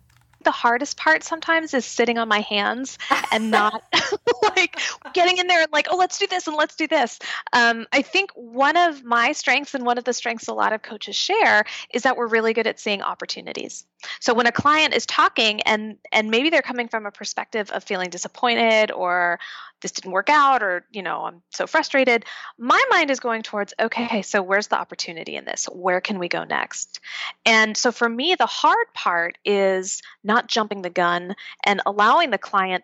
the 0.43 0.51
hardest 0.51 0.97
part 0.97 1.23
sometimes 1.23 1.73
is 1.73 1.85
sitting 1.85 2.17
on 2.17 2.27
my 2.27 2.39
hands 2.41 2.97
and 3.31 3.51
not 3.51 3.83
like 4.43 4.79
getting 5.13 5.37
in 5.37 5.47
there 5.47 5.61
and 5.61 5.71
like, 5.71 5.87
oh, 5.89 5.97
let's 5.97 6.17
do 6.17 6.27
this 6.27 6.47
and 6.47 6.55
let's 6.55 6.75
do 6.75 6.87
this. 6.87 7.19
Um, 7.53 7.85
I 7.91 8.01
think 8.01 8.31
one 8.35 8.77
of 8.77 9.03
my 9.03 9.33
strengths 9.33 9.73
and 9.73 9.85
one 9.85 9.97
of 9.97 10.03
the 10.03 10.13
strengths 10.13 10.47
a 10.47 10.53
lot 10.53 10.73
of 10.73 10.81
coaches 10.81 11.15
share 11.15 11.65
is 11.93 12.03
that 12.03 12.17
we're 12.17 12.27
really 12.27 12.53
good 12.53 12.67
at 12.67 12.79
seeing 12.79 13.01
opportunities. 13.01 13.85
So 14.19 14.33
when 14.33 14.47
a 14.47 14.51
client 14.51 14.93
is 14.93 15.05
talking 15.05 15.61
and 15.61 15.97
and 16.11 16.29
maybe 16.29 16.49
they're 16.49 16.61
coming 16.61 16.87
from 16.87 17.05
a 17.05 17.11
perspective 17.11 17.71
of 17.71 17.83
feeling 17.83 18.09
disappointed 18.09 18.91
or 18.91 19.39
this 19.81 19.91
didn't 19.91 20.11
work 20.11 20.29
out 20.29 20.61
or 20.61 20.85
you 20.91 21.01
know 21.01 21.25
i'm 21.25 21.41
so 21.49 21.65
frustrated 21.65 22.23
my 22.57 22.81
mind 22.91 23.09
is 23.09 23.19
going 23.19 23.41
towards 23.41 23.73
okay 23.79 24.21
so 24.21 24.41
where's 24.41 24.67
the 24.67 24.79
opportunity 24.79 25.35
in 25.35 25.45
this? 25.45 25.65
Where 25.65 26.01
can 26.01 26.19
we 26.19 26.27
go 26.27 26.43
next? 26.43 26.99
And 27.45 27.75
so 27.75 27.91
for 27.91 28.07
me 28.07 28.35
the 28.35 28.45
hard 28.45 28.87
part 28.93 29.37
is 29.45 30.01
not 30.23 30.47
jumping 30.47 30.81
the 30.81 30.89
gun 30.89 31.35
and 31.65 31.81
allowing 31.85 32.29
the 32.29 32.37
client 32.37 32.83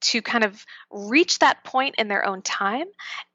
to 0.00 0.22
kind 0.22 0.44
of 0.44 0.64
reach 0.90 1.40
that 1.40 1.64
point 1.64 1.96
in 1.98 2.08
their 2.08 2.24
own 2.24 2.42
time 2.42 2.86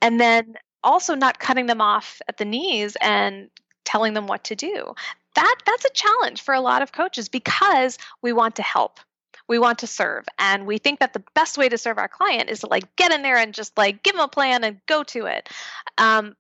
and 0.02 0.20
then 0.20 0.56
also 0.84 1.16
not 1.16 1.40
cutting 1.40 1.66
them 1.66 1.82
off 1.82 2.22
at 2.28 2.38
the 2.38 2.46
knees 2.46 2.96
and 3.02 3.50
telling 3.84 4.14
them 4.14 4.28
what 4.28 4.46
to 4.46 4.56
do 4.56 4.94
that 5.36 5.56
that's 5.66 5.86
a 5.86 5.94
challenge 5.94 6.42
for 6.42 6.54
a 6.54 6.62
lot 6.62 6.82
of 6.82 6.92
coaches 6.92 7.30
because 7.30 7.98
we 8.22 8.34
want 8.34 8.56
to 8.56 8.64
help 8.64 9.00
we 9.48 9.60
want 9.60 9.80
to 9.80 9.88
serve 9.88 10.26
and 10.40 10.66
we 10.66 10.78
think 10.78 11.00
that 11.00 11.14
the 11.14 11.24
best 11.36 11.58
way 11.58 11.70
to 11.70 11.78
serve 11.78 11.98
our 11.98 12.08
client 12.08 12.50
is 12.50 12.62
to 12.62 12.68
like 12.68 12.96
get 12.96 13.12
in 13.12 13.22
there 13.22 13.38
and 13.38 13.54
just 13.54 13.78
like 13.78 14.04
give 14.04 14.16
them 14.16 14.24
a 14.24 14.28
plan 14.28 14.64
and 14.64 14.80
go 14.88 15.04
to 15.04 15.26
it. 15.26 15.50
Um, 15.98 16.36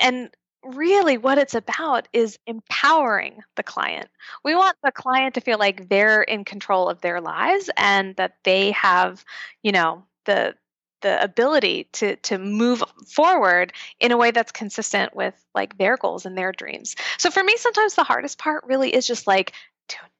and 0.00 0.30
really 0.64 1.18
what 1.18 1.38
it's 1.38 1.54
about 1.54 2.08
is 2.12 2.38
empowering 2.46 3.42
the 3.56 3.62
client. 3.62 4.08
We 4.44 4.54
want 4.54 4.76
the 4.82 4.92
client 4.92 5.34
to 5.34 5.40
feel 5.40 5.58
like 5.58 5.88
they're 5.88 6.22
in 6.22 6.44
control 6.44 6.88
of 6.88 7.00
their 7.00 7.20
lives 7.20 7.70
and 7.76 8.14
that 8.16 8.36
they 8.44 8.72
have 8.72 9.24
you 9.62 9.72
know 9.72 10.04
the 10.24 10.54
the 11.02 11.22
ability 11.22 11.88
to 11.92 12.16
to 12.16 12.38
move 12.38 12.82
forward 13.06 13.72
in 14.00 14.12
a 14.12 14.16
way 14.16 14.30
that's 14.30 14.52
consistent 14.52 15.14
with 15.14 15.34
like 15.54 15.76
their 15.78 15.96
goals 15.96 16.26
and 16.26 16.36
their 16.36 16.52
dreams. 16.52 16.96
So 17.18 17.30
for 17.30 17.42
me 17.42 17.56
sometimes 17.56 17.94
the 17.94 18.04
hardest 18.04 18.38
part 18.38 18.64
really 18.66 18.94
is 18.94 19.06
just 19.06 19.26
like 19.26 19.52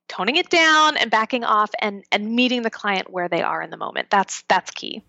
toning 0.08 0.36
it 0.36 0.50
down 0.50 0.96
and 0.98 1.10
backing 1.10 1.44
off 1.44 1.70
and 1.80 2.04
and 2.12 2.34
meeting 2.34 2.62
the 2.62 2.70
client 2.70 3.10
where 3.10 3.28
they 3.28 3.42
are 3.42 3.62
in 3.62 3.70
the 3.70 3.76
moment. 3.76 4.10
That's 4.10 4.42
that's 4.48 4.70
key. 4.70 5.02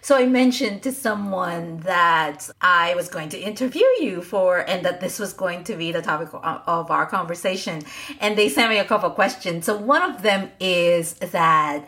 So 0.00 0.16
I 0.16 0.26
mentioned 0.26 0.82
to 0.84 0.92
someone 0.92 1.80
that 1.80 2.48
I 2.60 2.94
was 2.94 3.08
going 3.08 3.28
to 3.30 3.38
interview 3.38 3.84
you 4.00 4.22
for, 4.22 4.58
and 4.58 4.84
that 4.84 5.00
this 5.00 5.18
was 5.18 5.32
going 5.32 5.64
to 5.64 5.76
be 5.76 5.92
the 5.92 6.00
topic 6.00 6.28
of 6.32 6.90
our 6.90 7.04
conversation. 7.04 7.82
And 8.20 8.38
they 8.38 8.48
sent 8.48 8.70
me 8.70 8.78
a 8.78 8.84
couple 8.84 9.10
questions. 9.10 9.66
So 9.66 9.76
one 9.76 10.02
of 10.02 10.22
them 10.22 10.50
is 10.60 11.14
that 11.14 11.86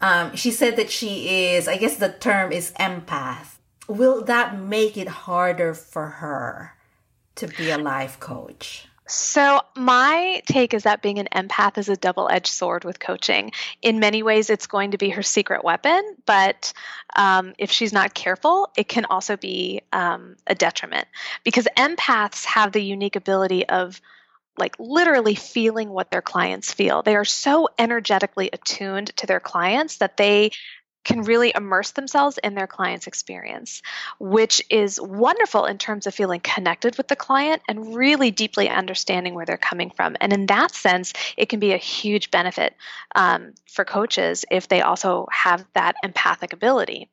um, 0.00 0.36
she 0.36 0.50
said 0.50 0.76
that 0.76 0.90
she 0.90 1.54
is, 1.54 1.68
I 1.68 1.76
guess 1.76 1.96
the 1.96 2.10
term 2.10 2.52
is 2.52 2.72
empath. 2.72 3.56
Will 3.88 4.24
that 4.24 4.58
make 4.58 4.96
it 4.96 5.08
harder 5.08 5.72
for 5.74 6.06
her 6.06 6.74
to 7.36 7.46
be 7.46 7.70
a 7.70 7.78
life 7.78 8.18
coach? 8.18 8.88
So, 9.08 9.60
my 9.76 10.42
take 10.46 10.74
is 10.74 10.82
that 10.82 11.00
being 11.00 11.20
an 11.20 11.28
empath 11.32 11.78
is 11.78 11.88
a 11.88 11.96
double 11.96 12.28
edged 12.28 12.48
sword 12.48 12.84
with 12.84 12.98
coaching. 12.98 13.52
In 13.80 14.00
many 14.00 14.24
ways, 14.24 14.50
it's 14.50 14.66
going 14.66 14.90
to 14.90 14.98
be 14.98 15.10
her 15.10 15.22
secret 15.22 15.62
weapon, 15.62 16.02
but 16.26 16.72
um, 17.14 17.54
if 17.56 17.70
she's 17.70 17.92
not 17.92 18.14
careful, 18.14 18.68
it 18.76 18.88
can 18.88 19.04
also 19.04 19.36
be 19.36 19.82
um, 19.92 20.36
a 20.48 20.56
detriment 20.56 21.06
because 21.44 21.68
empaths 21.76 22.44
have 22.46 22.72
the 22.72 22.82
unique 22.82 23.14
ability 23.14 23.64
of 23.68 24.00
like 24.58 24.76
literally 24.78 25.34
feeling 25.34 25.90
what 25.90 26.10
their 26.10 26.22
clients 26.22 26.72
feel. 26.72 27.02
They 27.02 27.16
are 27.16 27.24
so 27.24 27.68
energetically 27.78 28.50
attuned 28.52 29.16
to 29.16 29.26
their 29.26 29.40
clients 29.40 29.98
that 29.98 30.16
they 30.16 30.50
can 31.06 31.22
really 31.22 31.52
immerse 31.54 31.92
themselves 31.92 32.36
in 32.42 32.56
their 32.56 32.66
client's 32.66 33.06
experience, 33.06 33.80
which 34.18 34.60
is 34.68 35.00
wonderful 35.00 35.64
in 35.64 35.78
terms 35.78 36.08
of 36.08 36.14
feeling 36.14 36.40
connected 36.40 36.96
with 36.96 37.06
the 37.06 37.14
client 37.14 37.62
and 37.68 37.94
really 37.94 38.32
deeply 38.32 38.68
understanding 38.68 39.32
where 39.32 39.46
they're 39.46 39.56
coming 39.56 39.90
from. 39.90 40.16
And 40.20 40.32
in 40.32 40.46
that 40.46 40.74
sense, 40.74 41.12
it 41.36 41.48
can 41.48 41.60
be 41.60 41.72
a 41.72 41.78
huge 41.78 42.32
benefit 42.32 42.74
um, 43.14 43.54
for 43.70 43.84
coaches 43.84 44.44
if 44.50 44.66
they 44.66 44.82
also 44.82 45.28
have 45.30 45.64
that 45.74 45.94
empathic 46.02 46.52
ability. 46.52 47.08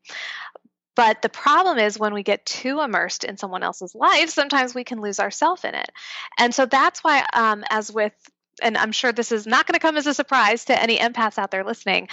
But 0.96 1.22
the 1.22 1.30
problem 1.30 1.80
is 1.80 1.98
when 1.98 2.14
we 2.14 2.24
get 2.24 2.46
too 2.46 2.80
immersed 2.80 3.24
in 3.24 3.38
someone 3.38 3.64
else's 3.64 3.96
life, 3.96 4.30
sometimes 4.30 4.76
we 4.76 4.84
can 4.84 5.02
lose 5.02 5.20
ourselves 5.20 5.64
in 5.64 5.74
it. 5.74 5.90
And 6.38 6.54
so 6.54 6.66
that's 6.66 7.04
why, 7.04 7.26
um, 7.34 7.64
as 7.70 7.92
with 7.92 8.14
and 8.62 8.78
I'm 8.78 8.92
sure 8.92 9.12
this 9.12 9.32
is 9.32 9.48
not 9.48 9.66
going 9.66 9.74
to 9.74 9.80
come 9.80 9.98
as 9.98 10.06
a 10.06 10.14
surprise 10.14 10.66
to 10.66 10.80
any 10.80 11.00
empaths 11.00 11.40
out 11.40 11.50
there 11.50 11.64
listening 11.64 12.08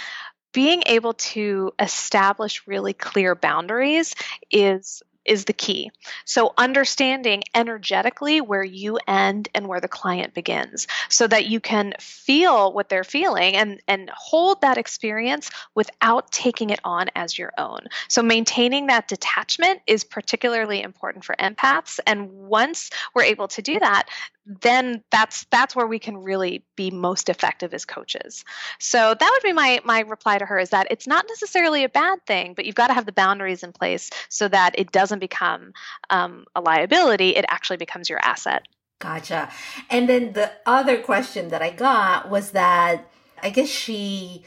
being 0.53 0.83
able 0.85 1.13
to 1.13 1.71
establish 1.79 2.67
really 2.67 2.93
clear 2.93 3.35
boundaries 3.35 4.15
is 4.49 5.01
is 5.25 5.45
the 5.45 5.53
key. 5.53 5.91
So, 6.25 6.53
understanding 6.57 7.43
energetically 7.53 8.41
where 8.41 8.63
you 8.63 8.99
end 9.07 9.49
and 9.53 9.67
where 9.67 9.81
the 9.81 9.87
client 9.87 10.33
begins 10.33 10.87
so 11.09 11.27
that 11.27 11.45
you 11.45 11.59
can 11.59 11.93
feel 11.99 12.73
what 12.73 12.89
they're 12.89 13.03
feeling 13.03 13.55
and, 13.55 13.81
and 13.87 14.09
hold 14.15 14.61
that 14.61 14.77
experience 14.77 15.49
without 15.75 16.31
taking 16.31 16.69
it 16.69 16.79
on 16.83 17.07
as 17.15 17.37
your 17.37 17.53
own. 17.57 17.81
So, 18.07 18.21
maintaining 18.21 18.87
that 18.87 19.07
detachment 19.07 19.81
is 19.87 20.03
particularly 20.03 20.81
important 20.81 21.25
for 21.25 21.35
empaths. 21.39 21.99
And 22.07 22.31
once 22.31 22.89
we're 23.13 23.23
able 23.23 23.47
to 23.49 23.61
do 23.61 23.79
that, 23.79 24.07
then 24.45 25.03
that's 25.11 25.45
that's 25.51 25.75
where 25.75 25.85
we 25.85 25.99
can 25.99 26.17
really 26.17 26.63
be 26.75 26.89
most 26.89 27.29
effective 27.29 27.73
as 27.73 27.85
coaches. 27.85 28.43
So 28.79 29.13
that 29.17 29.31
would 29.33 29.47
be 29.47 29.53
my 29.53 29.79
my 29.83 30.01
reply 30.01 30.37
to 30.37 30.45
her 30.45 30.59
is 30.59 30.71
that 30.71 30.87
it's 30.89 31.07
not 31.07 31.25
necessarily 31.27 31.83
a 31.83 31.89
bad 31.89 32.25
thing, 32.25 32.53
but 32.55 32.65
you've 32.65 32.75
got 32.75 32.87
to 32.87 32.93
have 32.93 33.05
the 33.05 33.11
boundaries 33.11 33.63
in 33.63 33.71
place 33.71 34.09
so 34.29 34.47
that 34.47 34.77
it 34.77 34.91
doesn't 34.91 35.19
become 35.19 35.73
um, 36.09 36.45
a 36.55 36.61
liability. 36.61 37.35
It 37.35 37.45
actually 37.47 37.77
becomes 37.77 38.09
your 38.09 38.19
asset. 38.19 38.63
Gotcha. 38.99 39.49
And 39.89 40.07
then 40.09 40.33
the 40.33 40.51
other 40.65 41.01
question 41.01 41.49
that 41.49 41.61
I 41.61 41.71
got 41.71 42.29
was 42.29 42.51
that 42.51 43.09
I 43.41 43.49
guess 43.49 43.69
she 43.69 44.43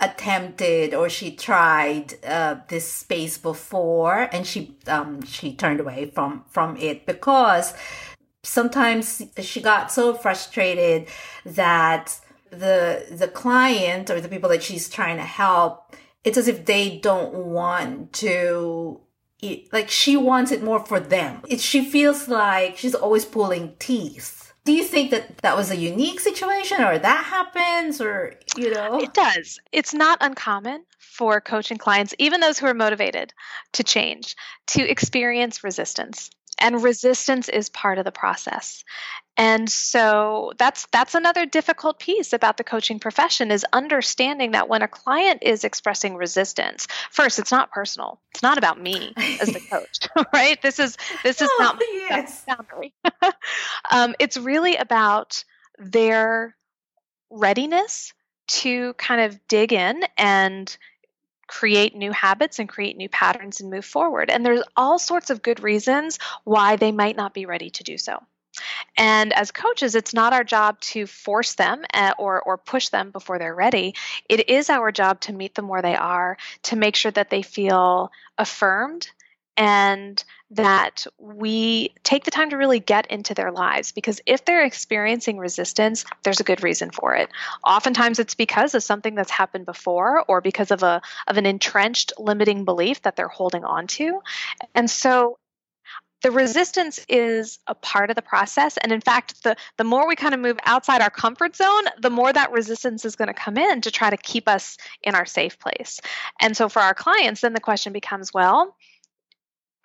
attempted 0.00 0.94
or 0.94 1.08
she 1.08 1.32
tried 1.32 2.14
uh, 2.24 2.56
this 2.68 2.90
space 2.90 3.36
before 3.36 4.28
and 4.32 4.46
she 4.46 4.76
um, 4.86 5.22
she 5.22 5.54
turned 5.54 5.80
away 5.80 6.10
from 6.14 6.44
from 6.48 6.76
it 6.76 7.04
because 7.04 7.74
sometimes 8.48 9.22
she 9.40 9.60
got 9.60 9.92
so 9.92 10.14
frustrated 10.14 11.06
that 11.44 12.18
the 12.50 13.06
the 13.10 13.28
client 13.28 14.10
or 14.10 14.20
the 14.20 14.28
people 14.28 14.48
that 14.48 14.62
she's 14.62 14.88
trying 14.88 15.18
to 15.18 15.24
help 15.24 15.94
it's 16.24 16.38
as 16.38 16.48
if 16.48 16.64
they 16.64 16.98
don't 16.98 17.34
want 17.34 18.12
to 18.12 19.00
it, 19.40 19.72
like 19.72 19.88
she 19.88 20.16
wants 20.16 20.50
it 20.50 20.64
more 20.64 20.84
for 20.84 20.98
them. 20.98 21.42
It, 21.46 21.60
she 21.60 21.84
feels 21.84 22.26
like 22.26 22.76
she's 22.76 22.94
always 22.94 23.24
pulling 23.24 23.76
teeth. 23.78 24.52
Do 24.64 24.72
you 24.72 24.82
think 24.82 25.12
that 25.12 25.38
that 25.38 25.56
was 25.56 25.70
a 25.70 25.76
unique 25.76 26.18
situation 26.18 26.82
or 26.82 26.98
that 26.98 27.24
happens 27.24 28.00
or 28.00 28.34
you 28.56 28.70
know? 28.72 29.00
It 29.00 29.14
does. 29.14 29.60
It's 29.72 29.94
not 29.94 30.18
uncommon 30.20 30.84
for 30.98 31.40
coaching 31.40 31.78
clients 31.78 32.14
even 32.18 32.40
those 32.40 32.58
who 32.58 32.66
are 32.66 32.74
motivated 32.74 33.32
to 33.72 33.82
change 33.84 34.36
to 34.68 34.88
experience 34.88 35.64
resistance 35.64 36.30
and 36.60 36.82
resistance 36.82 37.48
is 37.48 37.68
part 37.68 37.98
of 37.98 38.04
the 38.04 38.12
process. 38.12 38.84
And 39.36 39.70
so 39.70 40.52
that's 40.58 40.88
that's 40.90 41.14
another 41.14 41.46
difficult 41.46 42.00
piece 42.00 42.32
about 42.32 42.56
the 42.56 42.64
coaching 42.64 42.98
profession 42.98 43.52
is 43.52 43.64
understanding 43.72 44.50
that 44.50 44.68
when 44.68 44.82
a 44.82 44.88
client 44.88 45.44
is 45.44 45.62
expressing 45.62 46.16
resistance 46.16 46.88
first 47.12 47.38
it's 47.38 47.52
not 47.52 47.70
personal. 47.70 48.20
It's 48.32 48.42
not 48.42 48.58
about 48.58 48.80
me 48.80 49.14
as 49.40 49.48
the 49.48 49.60
coach 49.70 50.08
right? 50.32 50.60
This 50.60 50.80
is 50.80 50.96
this 51.22 51.40
is 51.40 51.48
oh, 51.52 51.56
not 51.60 51.80
yes. 51.92 52.44
boundary. 52.46 52.92
Um, 53.90 54.16
it's 54.18 54.36
really 54.36 54.74
about 54.74 55.44
their 55.78 56.56
readiness 57.30 58.12
to 58.48 58.94
kind 58.94 59.20
of 59.20 59.38
dig 59.46 59.72
in 59.72 60.02
and 60.16 60.76
create 61.48 61.96
new 61.96 62.12
habits 62.12 62.58
and 62.58 62.68
create 62.68 62.96
new 62.96 63.08
patterns 63.08 63.60
and 63.60 63.70
move 63.70 63.84
forward. 63.84 64.30
And 64.30 64.46
there's 64.46 64.62
all 64.76 64.98
sorts 64.98 65.30
of 65.30 65.42
good 65.42 65.60
reasons 65.60 66.18
why 66.44 66.76
they 66.76 66.92
might 66.92 67.16
not 67.16 67.34
be 67.34 67.46
ready 67.46 67.70
to 67.70 67.82
do 67.82 67.98
so. 67.98 68.22
And 68.96 69.32
as 69.32 69.50
coaches, 69.50 69.94
it's 69.94 70.14
not 70.14 70.32
our 70.32 70.44
job 70.44 70.80
to 70.80 71.06
force 71.06 71.54
them 71.54 71.84
uh, 71.94 72.14
or, 72.18 72.40
or 72.42 72.58
push 72.58 72.88
them 72.88 73.10
before 73.10 73.38
they're 73.38 73.54
ready. 73.54 73.94
It 74.28 74.48
is 74.48 74.68
our 74.70 74.92
job 74.92 75.20
to 75.22 75.32
meet 75.32 75.54
them 75.54 75.68
where 75.68 75.82
they 75.82 75.96
are, 75.96 76.36
to 76.64 76.76
make 76.76 76.96
sure 76.96 77.12
that 77.12 77.30
they 77.30 77.42
feel 77.42 78.10
affirmed 78.36 79.08
and 79.56 80.22
that 80.50 81.06
we 81.18 81.92
take 82.04 82.24
the 82.24 82.30
time 82.30 82.50
to 82.50 82.56
really 82.56 82.80
get 82.80 83.06
into 83.08 83.34
their 83.34 83.52
lives 83.52 83.92
because 83.92 84.20
if 84.24 84.44
they're 84.44 84.64
experiencing 84.64 85.38
resistance, 85.38 86.04
there's 86.22 86.40
a 86.40 86.44
good 86.44 86.62
reason 86.62 86.90
for 86.90 87.14
it. 87.14 87.28
Oftentimes 87.66 88.18
it's 88.18 88.34
because 88.34 88.74
of 88.74 88.82
something 88.82 89.14
that's 89.14 89.30
happened 89.30 89.66
before 89.66 90.24
or 90.26 90.40
because 90.40 90.70
of 90.70 90.82
a 90.82 91.02
of 91.26 91.36
an 91.36 91.44
entrenched 91.44 92.12
limiting 92.18 92.64
belief 92.64 93.02
that 93.02 93.14
they're 93.14 93.28
holding 93.28 93.64
on 93.64 93.86
to. 93.88 94.22
And 94.74 94.90
so 94.90 95.38
the 96.22 96.30
resistance 96.30 96.98
is 97.08 97.58
a 97.66 97.74
part 97.74 98.10
of 98.10 98.16
the 98.16 98.22
process 98.22 98.76
and 98.78 98.90
in 98.90 99.00
fact 99.00 99.42
the 99.44 99.54
the 99.76 99.84
more 99.84 100.08
we 100.08 100.16
kind 100.16 100.34
of 100.34 100.40
move 100.40 100.58
outside 100.64 101.00
our 101.00 101.10
comfort 101.10 101.54
zone 101.54 101.84
the 102.00 102.10
more 102.10 102.32
that 102.32 102.50
resistance 102.50 103.04
is 103.04 103.14
going 103.14 103.28
to 103.28 103.34
come 103.34 103.56
in 103.56 103.80
to 103.80 103.90
try 103.90 104.10
to 104.10 104.16
keep 104.16 104.48
us 104.48 104.78
in 105.02 105.14
our 105.14 105.26
safe 105.26 105.58
place 105.60 106.00
and 106.40 106.56
so 106.56 106.68
for 106.68 106.80
our 106.80 106.94
clients 106.94 107.42
then 107.42 107.52
the 107.52 107.60
question 107.60 107.92
becomes 107.92 108.34
well 108.34 108.74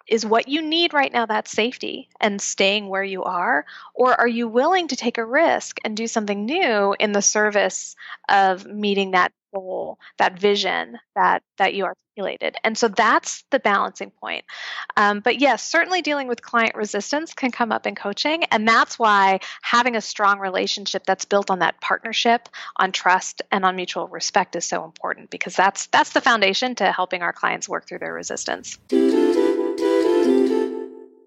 is 0.08 0.26
what 0.26 0.48
you 0.48 0.62
need 0.62 0.94
right 0.94 1.12
now 1.12 1.26
that 1.26 1.48
safety 1.48 2.10
and 2.20 2.42
staying 2.42 2.88
where 2.88 3.04
you 3.04 3.24
are? 3.24 3.66
Or 3.94 4.20
are 4.20 4.28
you 4.28 4.48
willing 4.48 4.90
to 4.90 4.96
take 4.96 5.18
a 5.18 5.26
risk 5.26 5.80
and 5.84 5.96
do 5.96 6.08
something 6.08 6.46
new 6.46 6.96
in 7.00 7.12
the 7.12 7.22
service 7.22 7.96
of 8.30 8.66
meeting 8.66 9.12
that 9.12 9.32
goal 9.54 10.00
that 10.18 10.40
vision 10.40 11.00
that 11.16 11.44
that 11.58 11.74
you 11.74 11.86
articulated? 11.86 12.58
And 12.64 12.78
so 12.78 12.88
that's 12.88 13.44
the 13.52 13.60
balancing 13.60 14.12
point. 14.12 14.46
Um, 14.98 15.20
but 15.20 15.40
yes 15.40 15.64
certainly 15.64 16.02
dealing 16.02 16.28
with 16.28 16.42
client 16.42 16.76
resistance 16.76 17.34
can 17.34 17.52
come 17.52 17.72
up 17.72 17.88
in 17.88 17.96
coaching 17.96 18.44
and 18.46 18.68
that's 18.68 19.00
why 19.00 19.40
having 19.62 19.96
a 19.96 20.02
strong 20.02 20.40
relationship 20.40 21.06
that's 21.06 21.26
built 21.26 21.50
on 21.50 21.60
that 21.60 21.80
partnership 21.82 22.50
on 22.76 22.92
trust 22.92 23.42
and 23.52 23.64
on 23.64 23.76
mutual 23.76 24.08
respect 24.08 24.56
is 24.56 24.66
so 24.66 24.84
important 24.84 25.30
because 25.30 25.56
that's 25.56 25.86
that's 25.88 26.14
the 26.14 26.22
foundation 26.22 26.76
to 26.76 26.92
helping 26.92 27.22
our 27.22 27.34
clients 27.34 27.70
work 27.70 27.88
through 27.88 28.00
their 28.00 28.14
resistance 28.14 28.78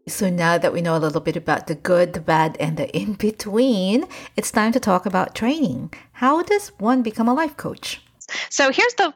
so 0.09 0.31
now 0.31 0.57
that 0.57 0.73
we 0.73 0.81
know 0.81 0.97
a 0.97 0.99
little 0.99 1.21
bit 1.21 1.37
about 1.37 1.67
the 1.67 1.75
good, 1.75 2.13
the 2.13 2.21
bad, 2.21 2.57
and 2.61 2.77
the 2.77 2.89
in 2.97 3.15
between, 3.15 4.07
it's 4.37 4.53
time 4.53 4.73
to 4.73 4.81
talk 4.81 5.05
about 5.05 5.35
training. 5.35 5.93
How 6.13 6.43
does 6.43 6.69
one 6.79 7.03
become 7.03 7.29
a 7.29 7.35
life 7.35 7.57
coach? 7.57 8.01
So 8.49 8.71
here's 8.71 8.95
the 8.95 9.15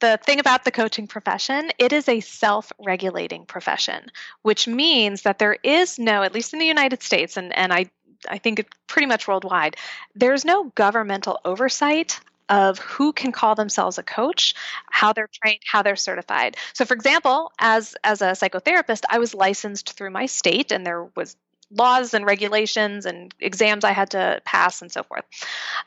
the 0.00 0.18
thing 0.22 0.38
about 0.38 0.64
the 0.64 0.70
coaching 0.70 1.08
profession, 1.08 1.72
it 1.76 1.92
is 1.92 2.08
a 2.08 2.20
self 2.20 2.70
regulating 2.78 3.44
profession, 3.46 4.12
which 4.42 4.68
means 4.68 5.22
that 5.22 5.40
there 5.40 5.58
is 5.64 5.98
no, 5.98 6.22
at 6.22 6.32
least 6.32 6.52
in 6.52 6.60
the 6.60 6.66
United 6.66 7.02
States, 7.02 7.36
and, 7.36 7.52
and 7.56 7.72
I, 7.72 7.90
I 8.28 8.38
think 8.38 8.64
pretty 8.86 9.06
much 9.06 9.26
worldwide, 9.26 9.76
there's 10.14 10.44
no 10.44 10.70
governmental 10.76 11.40
oversight 11.44 12.20
of 12.48 12.78
who 12.78 13.12
can 13.12 13.32
call 13.32 13.54
themselves 13.54 13.98
a 13.98 14.02
coach, 14.02 14.54
how 14.90 15.12
they're 15.12 15.28
trained, 15.42 15.60
how 15.66 15.82
they're 15.82 15.96
certified. 15.96 16.56
So 16.72 16.84
for 16.84 16.94
example, 16.94 17.52
as 17.58 17.96
as 18.04 18.22
a 18.22 18.32
psychotherapist, 18.32 19.02
I 19.08 19.18
was 19.18 19.34
licensed 19.34 19.92
through 19.92 20.10
my 20.10 20.26
state 20.26 20.72
and 20.72 20.86
there 20.86 21.04
was 21.16 21.36
laws 21.70 22.14
and 22.14 22.24
regulations 22.24 23.04
and 23.04 23.34
exams 23.40 23.84
I 23.84 23.92
had 23.92 24.10
to 24.10 24.40
pass 24.44 24.80
and 24.80 24.90
so 24.90 25.02
forth. 25.02 25.24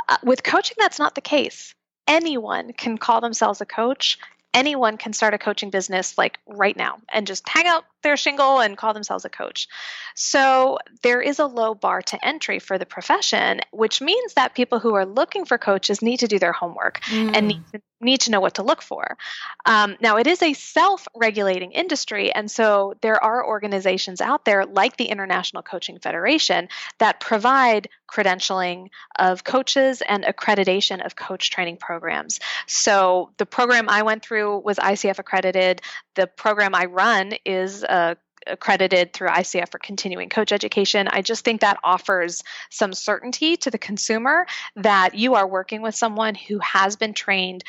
Uh, 0.07 0.17
with 0.23 0.43
coaching 0.43 0.77
that's 0.79 0.99
not 0.99 1.15
the 1.15 1.21
case. 1.21 1.73
Anyone 2.07 2.73
can 2.73 2.97
call 2.97 3.21
themselves 3.21 3.61
a 3.61 3.65
coach 3.65 4.17
anyone 4.53 4.97
can 4.97 5.13
start 5.13 5.33
a 5.33 5.37
coaching 5.37 5.69
business 5.69 6.17
like 6.17 6.39
right 6.47 6.75
now 6.75 6.97
and 7.11 7.27
just 7.27 7.47
hang 7.47 7.67
out 7.67 7.85
their 8.01 8.17
shingle 8.17 8.59
and 8.59 8.77
call 8.77 8.93
themselves 8.93 9.25
a 9.25 9.29
coach. 9.29 9.67
So 10.15 10.79
there 11.03 11.21
is 11.21 11.39
a 11.39 11.45
low 11.45 11.73
bar 11.73 12.01
to 12.01 12.25
entry 12.25 12.59
for 12.59 12.77
the 12.77 12.85
profession, 12.85 13.61
which 13.71 14.01
means 14.01 14.33
that 14.33 14.55
people 14.55 14.79
who 14.79 14.95
are 14.95 15.05
looking 15.05 15.45
for 15.45 15.57
coaches 15.57 16.01
need 16.01 16.17
to 16.17 16.27
do 16.27 16.39
their 16.39 16.51
homework 16.51 17.01
mm. 17.01 17.35
and 17.35 17.47
need 17.47 17.63
to, 17.71 17.81
need 18.01 18.21
to 18.21 18.31
know 18.31 18.39
what 18.39 18.55
to 18.55 18.63
look 18.63 18.81
for. 18.81 19.17
Um, 19.65 19.95
now, 20.01 20.17
it 20.17 20.27
is 20.27 20.41
a 20.41 20.53
self 20.53 21.07
regulating 21.15 21.71
industry, 21.71 22.33
and 22.33 22.49
so 22.49 22.95
there 23.01 23.23
are 23.23 23.45
organizations 23.45 24.21
out 24.21 24.45
there 24.45 24.65
like 24.65 24.97
the 24.97 25.05
International 25.05 25.63
Coaching 25.63 25.99
Federation 25.99 26.67
that 26.97 27.19
provide 27.19 27.87
credentialing 28.11 28.89
of 29.17 29.43
coaches 29.43 30.01
and 30.07 30.23
accreditation 30.23 31.05
of 31.05 31.15
coach 31.15 31.49
training 31.49 31.77
programs. 31.77 32.39
So 32.67 33.31
the 33.37 33.45
program 33.45 33.87
I 33.87 34.03
went 34.03 34.23
through 34.23 34.59
was 34.59 34.77
ICF 34.77 35.19
accredited. 35.19 35.81
The 36.15 36.27
program 36.27 36.75
I 36.75 36.85
run 36.85 37.33
is 37.45 37.83
uh, 37.83 38.15
accredited 38.47 39.13
through 39.13 39.29
ICF 39.29 39.69
for 39.69 39.79
continuing 39.79 40.29
coach 40.29 40.51
education. 40.51 41.07
I 41.07 41.21
just 41.21 41.45
think 41.45 41.61
that 41.61 41.77
offers 41.83 42.43
some 42.69 42.93
certainty 42.93 43.57
to 43.57 43.71
the 43.71 43.77
consumer 43.77 44.45
that 44.75 45.15
you 45.15 45.35
are 45.35 45.47
working 45.47 45.81
with 45.81 45.95
someone 45.95 46.35
who 46.35 46.59
has 46.59 46.95
been 46.95 47.13
trained, 47.13 47.63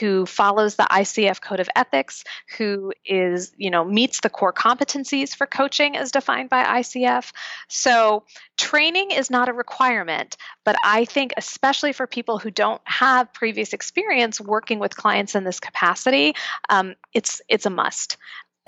who 0.00 0.26
follows 0.26 0.76
the 0.76 0.86
ICF 0.90 1.40
code 1.40 1.60
of 1.60 1.68
ethics, 1.74 2.24
who 2.56 2.92
is, 3.04 3.52
you 3.56 3.70
know, 3.70 3.84
meets 3.84 4.20
the 4.20 4.30
core 4.30 4.52
competencies 4.52 5.34
for 5.34 5.46
coaching 5.46 5.96
as 5.96 6.12
defined 6.12 6.50
by 6.50 6.64
ICF. 6.64 7.32
So, 7.68 8.24
training 8.56 9.12
is 9.12 9.30
not 9.30 9.48
a 9.48 9.52
requirement, 9.52 10.36
but 10.64 10.76
I 10.82 11.04
think 11.04 11.32
especially 11.36 11.92
for 11.92 12.06
people 12.06 12.38
who 12.38 12.50
don't 12.50 12.82
have 12.84 13.32
previous 13.32 13.72
experience 13.72 14.40
working 14.40 14.78
with 14.78 14.96
clients 14.96 15.34
in 15.34 15.44
this 15.44 15.60
capacity, 15.60 16.34
um, 16.68 16.94
it's 17.12 17.40
it's 17.48 17.66
a 17.66 17.70
must. 17.70 18.16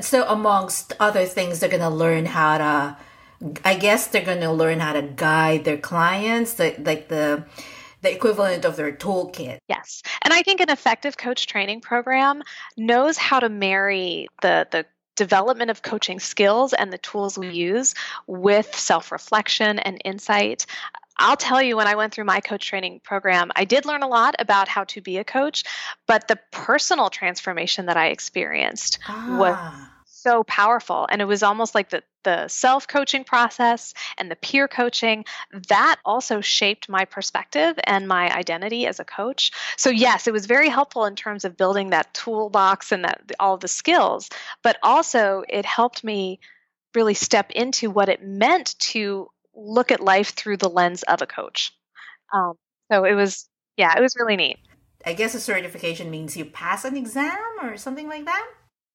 So, 0.03 0.27
amongst 0.29 0.93
other 1.01 1.27
things, 1.27 1.61
they're 1.61 1.69
going 1.69 1.81
to 1.83 1.89
learn 1.89 2.27
how 2.27 2.59
to, 2.59 2.97
I 3.65 3.75
guess 3.77 4.07
they're 4.07 4.25
going 4.25 4.41
to 4.41 4.53
learn 4.53 4.81
how 4.81 4.93
to 4.93 5.03
guide 5.03 5.65
their 5.65 5.79
clients, 5.79 6.59
like, 6.59 7.09
the, 7.09 7.45
the 8.03 8.13
equivalent 8.13 8.65
of 8.65 8.77
their 8.77 8.93
toolkit. 8.93 9.59
Yes. 9.69 10.03
And 10.23 10.33
I 10.33 10.43
think 10.43 10.61
an 10.61 10.71
effective 10.71 11.17
coach 11.17 11.47
training 11.47 11.81
program 11.81 12.43
knows 12.77 13.19
how 13.19 13.41
to 13.41 13.49
marry 13.49 14.29
the 14.43 14.67
the 14.71 14.87
development 15.21 15.71
of 15.71 15.83
coaching 15.83 16.19
skills 16.19 16.73
and 16.73 16.91
the 16.91 16.97
tools 16.97 17.37
we 17.37 17.51
use 17.51 17.95
with 18.27 18.75
self-reflection 18.75 19.79
and 19.79 20.01
insight. 20.03 20.65
I'll 21.19 21.37
tell 21.37 21.61
you, 21.61 21.77
when 21.77 21.87
I 21.87 21.95
went 21.95 22.15
through 22.15 22.25
my 22.25 22.41
coach 22.41 22.67
training 22.67 23.01
program, 23.05 23.51
I 23.55 23.67
did 23.67 23.85
learn 23.85 24.03
a 24.03 24.09
lot 24.09 24.35
about 24.39 24.67
how 24.67 24.85
to 24.85 25.03
be 25.03 25.19
a 25.19 25.25
coach, 25.25 25.65
but 26.07 26.27
the 26.27 26.39
personal 26.53 27.11
transformation 27.11 27.85
that 27.85 27.99
I 27.99 28.07
experienced 28.07 28.99
ah. 29.07 29.37
was 29.39 29.57
so 30.23 30.45
powerful. 30.45 31.07
And 31.11 31.21
it 31.23 31.25
was 31.25 31.43
almost 31.43 31.75
like 31.75 31.91
the, 31.91 32.03
the 32.25 32.49
self 32.49 32.87
coaching 32.87 33.25
process 33.25 33.95
and 34.19 34.31
the 34.31 34.37
peer 34.37 34.69
coaching 34.69 35.25
that 35.69 35.97
also 36.05 36.41
shaped 36.41 36.89
my 36.89 37.05
perspective 37.05 37.79
and 37.85 38.07
my 38.07 38.35
identity 38.35 38.87
as 38.87 39.01
a 39.01 39.05
coach. 39.05 39.53
So, 39.77 39.91
yes, 39.91 40.27
it 40.27 40.33
was 40.33 40.47
very 40.47 40.69
helpful 40.69 41.05
in 41.05 41.17
terms 41.17 41.45
of 41.45 41.57
building 41.57 41.91
that 41.91 42.13
toolbox 42.15 42.93
and 42.93 43.05
that 43.05 43.33
all 43.41 43.57
the 43.57 43.69
skills, 43.69 44.29
but 44.63 44.79
also 44.83 45.45
it 45.49 45.65
helped 45.65 46.05
me 46.05 46.41
really 46.95 47.15
step 47.15 47.51
into 47.53 47.91
what 47.91 48.09
it 48.09 48.23
meant 48.23 48.79
to 48.81 49.29
look 49.55 49.91
at 49.93 50.01
life 50.01 50.31
through 50.31 50.57
the 50.57 50.69
lens 50.71 51.03
of 51.05 51.23
a 51.23 51.27
coach. 51.27 51.73
Um, 52.33 52.55
so, 52.91 53.05
it 53.05 53.15
was, 53.15 53.49
yeah, 53.77 53.97
it 53.97 54.01
was 54.01 54.15
really 54.19 54.37
neat. 54.37 54.59
I 55.05 55.15
guess 55.15 55.35
a 55.35 55.41
certification 55.41 56.11
means 56.11 56.37
you 56.37 56.45
pass 56.45 56.85
an 56.85 56.97
exam 56.97 57.39
or 57.63 57.79
something 57.79 58.07
like 58.07 58.27
that? 58.27 58.47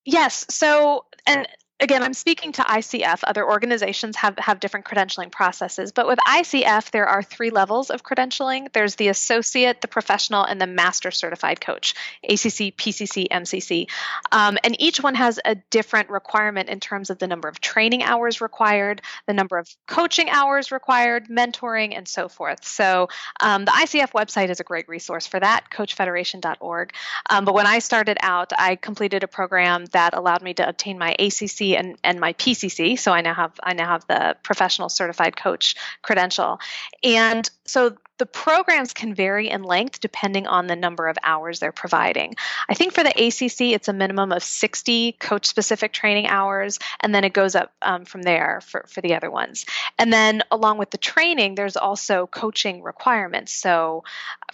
Yes. 0.06 0.46
So, 0.50 1.06
and 1.28 1.48
again, 1.80 2.04
I'm 2.04 2.14
speaking 2.14 2.54
to 2.54 2.62
ICF. 2.62 3.20
Other 3.24 3.46
organizations 3.46 4.16
have, 4.16 4.38
have 4.40 4.60
different 4.60 4.86
credentialing 4.86 5.32
processes, 5.32 5.92
but 5.92 6.08
with 6.08 6.20
ICF, 6.20 6.92
there 6.92 7.08
are 7.08 7.22
three 7.22 7.50
levels 7.50 7.90
of 7.90 8.04
credentialing 8.04 8.72
there's 8.74 8.96
the 8.96 9.10
associate, 9.10 9.82
the 9.82 9.88
professional, 9.88 10.44
and 10.44 10.60
the 10.60 10.68
master 10.68 11.12
certified 11.12 11.60
coach 11.60 11.94
ACC, 12.24 12.76
PCC, 12.76 13.28
MCC. 13.28 13.90
Um, 14.32 14.58
and 14.64 14.80
each 14.80 15.02
one 15.02 15.16
has 15.16 15.40
a 15.44 15.56
different 15.56 16.10
requirement 16.10 16.70
in 16.70 16.80
terms 16.80 17.10
of 17.10 17.20
the 17.20 17.28
number 17.28 17.48
of 17.48 17.60
training 17.60 18.04
hours 18.04 18.40
required, 18.40 19.02
the 19.28 19.34
number 19.34 19.58
of 19.58 19.68
coaching 19.88 20.30
hours 20.30 20.72
required, 20.72 21.28
mentoring, 21.28 21.96
and 21.96 22.08
so 22.08 22.30
forth. 22.30 22.64
So 22.66 23.10
um, 23.42 23.66
the 23.66 23.72
ICF 23.72 24.12
website 24.12 24.50
is 24.50 24.60
a 24.60 24.64
great 24.64 24.88
resource 24.88 25.28
for 25.28 25.40
that, 25.40 25.66
coachfederation.org. 25.72 26.94
Um, 27.30 27.46
but 27.46 27.54
when 27.54 27.68
I 27.68 27.80
started 27.80 28.18
out, 28.22 28.54
I 28.58 28.76
completed 28.76 29.24
a 29.24 29.28
program 29.28 29.86
that 29.88 30.14
allowed 30.14 30.42
me 30.42 30.54
to 30.56 30.68
obtain 30.68 30.98
my 30.98 31.16
ACC 31.20 31.65
and, 31.74 31.98
and 32.04 32.20
my 32.20 32.34
PCC. 32.34 32.98
So 33.00 33.12
I 33.12 33.22
now 33.22 33.34
have 33.34 33.60
I 33.64 33.74
now 33.74 33.88
have 33.88 34.06
the 34.08 34.36
professional 34.44 34.90
certified 34.90 35.36
coach 35.36 35.76
credential. 36.02 36.60
And 37.04 37.50
so 37.66 37.98
the 38.18 38.26
programs 38.26 38.94
can 38.94 39.14
vary 39.14 39.50
in 39.50 39.64
length 39.64 40.00
depending 40.00 40.48
on 40.48 40.68
the 40.68 40.76
number 40.76 41.08
of 41.08 41.18
hours 41.24 41.60
they're 41.60 41.72
providing. 41.72 42.36
I 42.70 42.74
think 42.74 42.94
for 42.94 43.04
the 43.04 43.10
ACC, 43.10 43.74
it's 43.74 43.88
a 43.88 43.94
minimum 43.94 44.32
of 44.32 44.44
60 44.44 45.14
coach 45.14 45.46
specific 45.46 45.92
training 45.92 46.28
hours, 46.28 46.80
and 47.02 47.14
then 47.14 47.24
it 47.24 47.34
goes 47.34 47.56
up 47.56 47.74
um, 47.82 48.06
from 48.06 48.22
there 48.22 48.62
for, 48.62 48.86
for 48.88 49.02
the 49.02 49.16
other 49.16 49.30
ones. 49.30 49.66
And 50.00 50.12
then 50.12 50.44
along 50.52 50.78
with 50.78 50.92
the 50.92 50.98
training, 50.98 51.56
there's 51.56 51.78
also 51.78 52.28
coaching 52.28 52.82
requirements. 52.82 53.54
So 53.54 54.04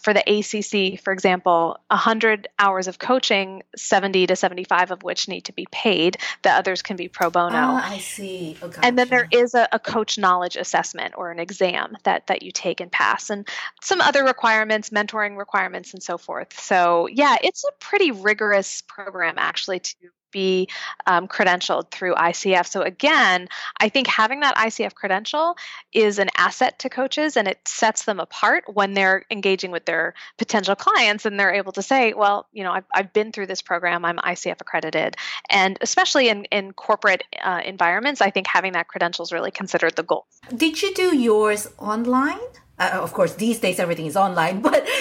for 0.01 0.13
the 0.13 0.21
ACC, 0.21 0.99
for 0.99 1.13
example, 1.13 1.79
100 1.87 2.47
hours 2.57 2.87
of 2.87 2.97
coaching, 2.97 3.63
70 3.75 4.27
to 4.27 4.35
75 4.35 4.91
of 4.91 5.03
which 5.03 5.27
need 5.27 5.41
to 5.45 5.53
be 5.53 5.67
paid. 5.71 6.17
The 6.41 6.51
others 6.51 6.81
can 6.81 6.95
be 6.95 7.07
pro 7.07 7.29
bono. 7.29 7.55
Oh, 7.55 7.81
I 7.83 7.99
see. 7.99 8.57
Oh, 8.61 8.71
and 8.81 8.97
then 8.97 9.09
there 9.09 9.27
is 9.31 9.53
a, 9.53 9.67
a 9.71 9.79
coach 9.79 10.17
knowledge 10.17 10.55
assessment 10.55 11.13
or 11.17 11.31
an 11.31 11.39
exam 11.39 11.95
that, 12.03 12.27
that 12.27 12.41
you 12.41 12.51
take 12.51 12.79
and 12.79 12.91
pass. 12.91 13.29
And 13.29 13.47
some 13.81 14.01
other 14.01 14.23
requirements, 14.23 14.89
mentoring 14.89 15.37
requirements, 15.37 15.93
and 15.93 16.01
so 16.01 16.17
forth. 16.17 16.59
So, 16.59 17.07
yeah, 17.07 17.37
it's 17.43 17.63
a 17.63 17.71
pretty 17.79 18.11
rigorous 18.11 18.81
program 18.81 19.35
actually 19.37 19.79
to 19.79 19.95
be 20.31 20.67
um, 21.05 21.27
credentialed 21.27 21.91
through 21.91 22.15
ICF. 22.15 22.65
So, 22.65 22.81
again, 22.81 23.47
I 23.79 23.89
think 23.89 24.07
having 24.07 24.39
that 24.41 24.55
ICF 24.55 24.93
credential 24.93 25.57
is 25.93 26.19
an 26.19 26.29
asset 26.37 26.79
to 26.79 26.89
coaches 26.89 27.37
and 27.37 27.47
it 27.47 27.59
sets 27.67 28.05
them 28.05 28.19
apart 28.19 28.63
when 28.73 28.93
they're 28.93 29.25
engaging 29.29 29.71
with 29.71 29.85
their 29.85 30.13
potential 30.37 30.75
clients 30.75 31.25
and 31.25 31.39
they're 31.39 31.53
able 31.53 31.73
to 31.73 31.81
say, 31.81 32.13
well, 32.13 32.47
you 32.51 32.63
know, 32.63 32.71
I've, 32.71 32.85
I've 32.93 33.13
been 33.13 33.31
through 33.31 33.47
this 33.47 33.61
program, 33.61 34.05
I'm 34.05 34.17
ICF 34.17 34.61
accredited. 34.61 35.15
And 35.49 35.77
especially 35.81 36.29
in, 36.29 36.45
in 36.45 36.73
corporate 36.73 37.23
uh, 37.43 37.61
environments, 37.65 38.21
I 38.21 38.29
think 38.29 38.47
having 38.47 38.73
that 38.73 38.87
credential 38.87 39.23
is 39.23 39.31
really 39.31 39.51
considered 39.51 39.95
the 39.95 40.03
goal. 40.03 40.25
Did 40.55 40.81
you 40.81 40.93
do 40.93 41.15
yours 41.15 41.67
online? 41.77 42.39
Uh, 42.81 42.99
of 42.99 43.13
course, 43.13 43.35
these 43.35 43.59
days 43.59 43.79
everything 43.79 44.07
is 44.07 44.17
online, 44.17 44.61
but. 44.67 44.85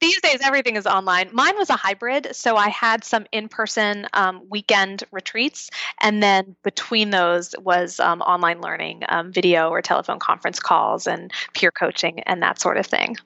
these 0.00 0.20
days 0.20 0.38
everything 0.44 0.76
is 0.76 0.86
online 0.86 1.28
mine 1.32 1.56
was 1.56 1.68
a 1.70 1.76
hybrid 1.76 2.28
so 2.30 2.56
i 2.56 2.68
had 2.68 3.02
some 3.02 3.26
in-person 3.32 4.06
um, 4.12 4.40
weekend 4.48 5.02
retreats 5.10 5.68
and 6.00 6.22
then 6.22 6.54
between 6.62 7.10
those 7.10 7.52
was 7.60 7.98
um, 7.98 8.22
online 8.22 8.60
learning 8.60 9.02
um, 9.08 9.32
video 9.32 9.68
or 9.68 9.82
telephone 9.82 10.20
conference 10.20 10.60
calls 10.60 11.08
and 11.08 11.32
peer 11.52 11.72
coaching 11.72 12.20
and 12.20 12.40
that 12.42 12.60
sort 12.60 12.76
of 12.76 12.86
thing 12.86 13.16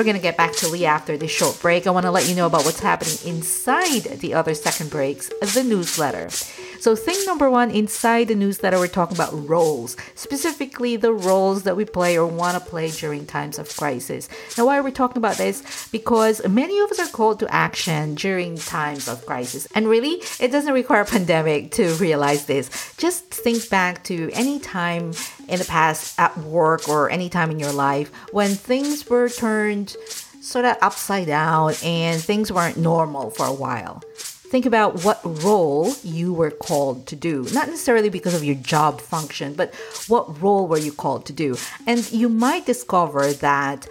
We're 0.00 0.04
going 0.04 0.16
to 0.16 0.22
get 0.22 0.38
back 0.38 0.54
to 0.54 0.68
Lee 0.68 0.86
after 0.86 1.18
this 1.18 1.30
short 1.30 1.60
break. 1.60 1.86
I 1.86 1.90
want 1.90 2.06
to 2.06 2.10
let 2.10 2.26
you 2.26 2.34
know 2.34 2.46
about 2.46 2.64
what's 2.64 2.80
happening 2.80 3.18
inside 3.26 4.04
the 4.04 4.32
other 4.32 4.54
second 4.54 4.88
breaks, 4.88 5.28
the 5.52 5.62
newsletter. 5.62 6.30
So, 6.80 6.96
thing 6.96 7.22
number 7.26 7.50
one 7.50 7.70
inside 7.70 8.28
the 8.28 8.34
newsletter, 8.34 8.78
we're 8.78 8.86
talking 8.86 9.14
about 9.14 9.46
roles, 9.46 9.98
specifically 10.14 10.96
the 10.96 11.12
roles 11.12 11.64
that 11.64 11.76
we 11.76 11.84
play 11.84 12.16
or 12.16 12.26
want 12.26 12.54
to 12.54 12.70
play 12.70 12.90
during 12.90 13.26
times 13.26 13.58
of 13.58 13.68
crisis. 13.76 14.30
Now, 14.56 14.64
why 14.64 14.78
are 14.78 14.82
we 14.82 14.90
talking 14.90 15.18
about 15.18 15.36
this? 15.36 15.90
Because 15.92 16.40
many 16.48 16.78
of 16.78 16.90
us 16.90 16.98
are 16.98 17.12
called 17.12 17.38
to 17.40 17.54
action 17.54 18.14
during 18.14 18.56
times 18.56 19.06
of 19.06 19.26
crisis. 19.26 19.68
And 19.74 19.86
really, 19.86 20.22
it 20.40 20.50
doesn't 20.50 20.72
require 20.72 21.02
a 21.02 21.04
pandemic 21.04 21.72
to 21.72 21.92
realize 21.96 22.46
this. 22.46 22.94
Just 22.96 23.26
think 23.26 23.68
back 23.68 24.02
to 24.04 24.30
any 24.32 24.58
time 24.60 25.12
in 25.50 25.58
the 25.58 25.64
past 25.64 26.18
at 26.18 26.36
work 26.38 26.88
or 26.88 27.10
any 27.10 27.28
time 27.28 27.50
in 27.50 27.58
your 27.58 27.72
life 27.72 28.10
when 28.32 28.50
things 28.54 29.08
were 29.08 29.28
turned 29.28 29.96
sort 30.40 30.64
of 30.64 30.76
upside 30.80 31.26
down 31.26 31.74
and 31.84 32.22
things 32.22 32.50
weren't 32.50 32.76
normal 32.76 33.30
for 33.30 33.46
a 33.46 33.52
while 33.52 34.02
think 34.50 34.66
about 34.66 35.04
what 35.04 35.20
role 35.44 35.94
you 36.02 36.34
were 36.34 36.50
called 36.50 37.06
to 37.06 37.14
do. 37.14 37.46
Not 37.52 37.68
necessarily 37.68 38.10
because 38.10 38.34
of 38.34 38.42
your 38.42 38.56
job 38.56 39.00
function, 39.00 39.54
but 39.54 39.72
what 40.08 40.42
role 40.42 40.66
were 40.66 40.78
you 40.78 40.90
called 40.90 41.24
to 41.26 41.32
do? 41.32 41.56
And 41.86 42.10
you 42.10 42.28
might 42.28 42.66
discover 42.66 43.32
that 43.34 43.86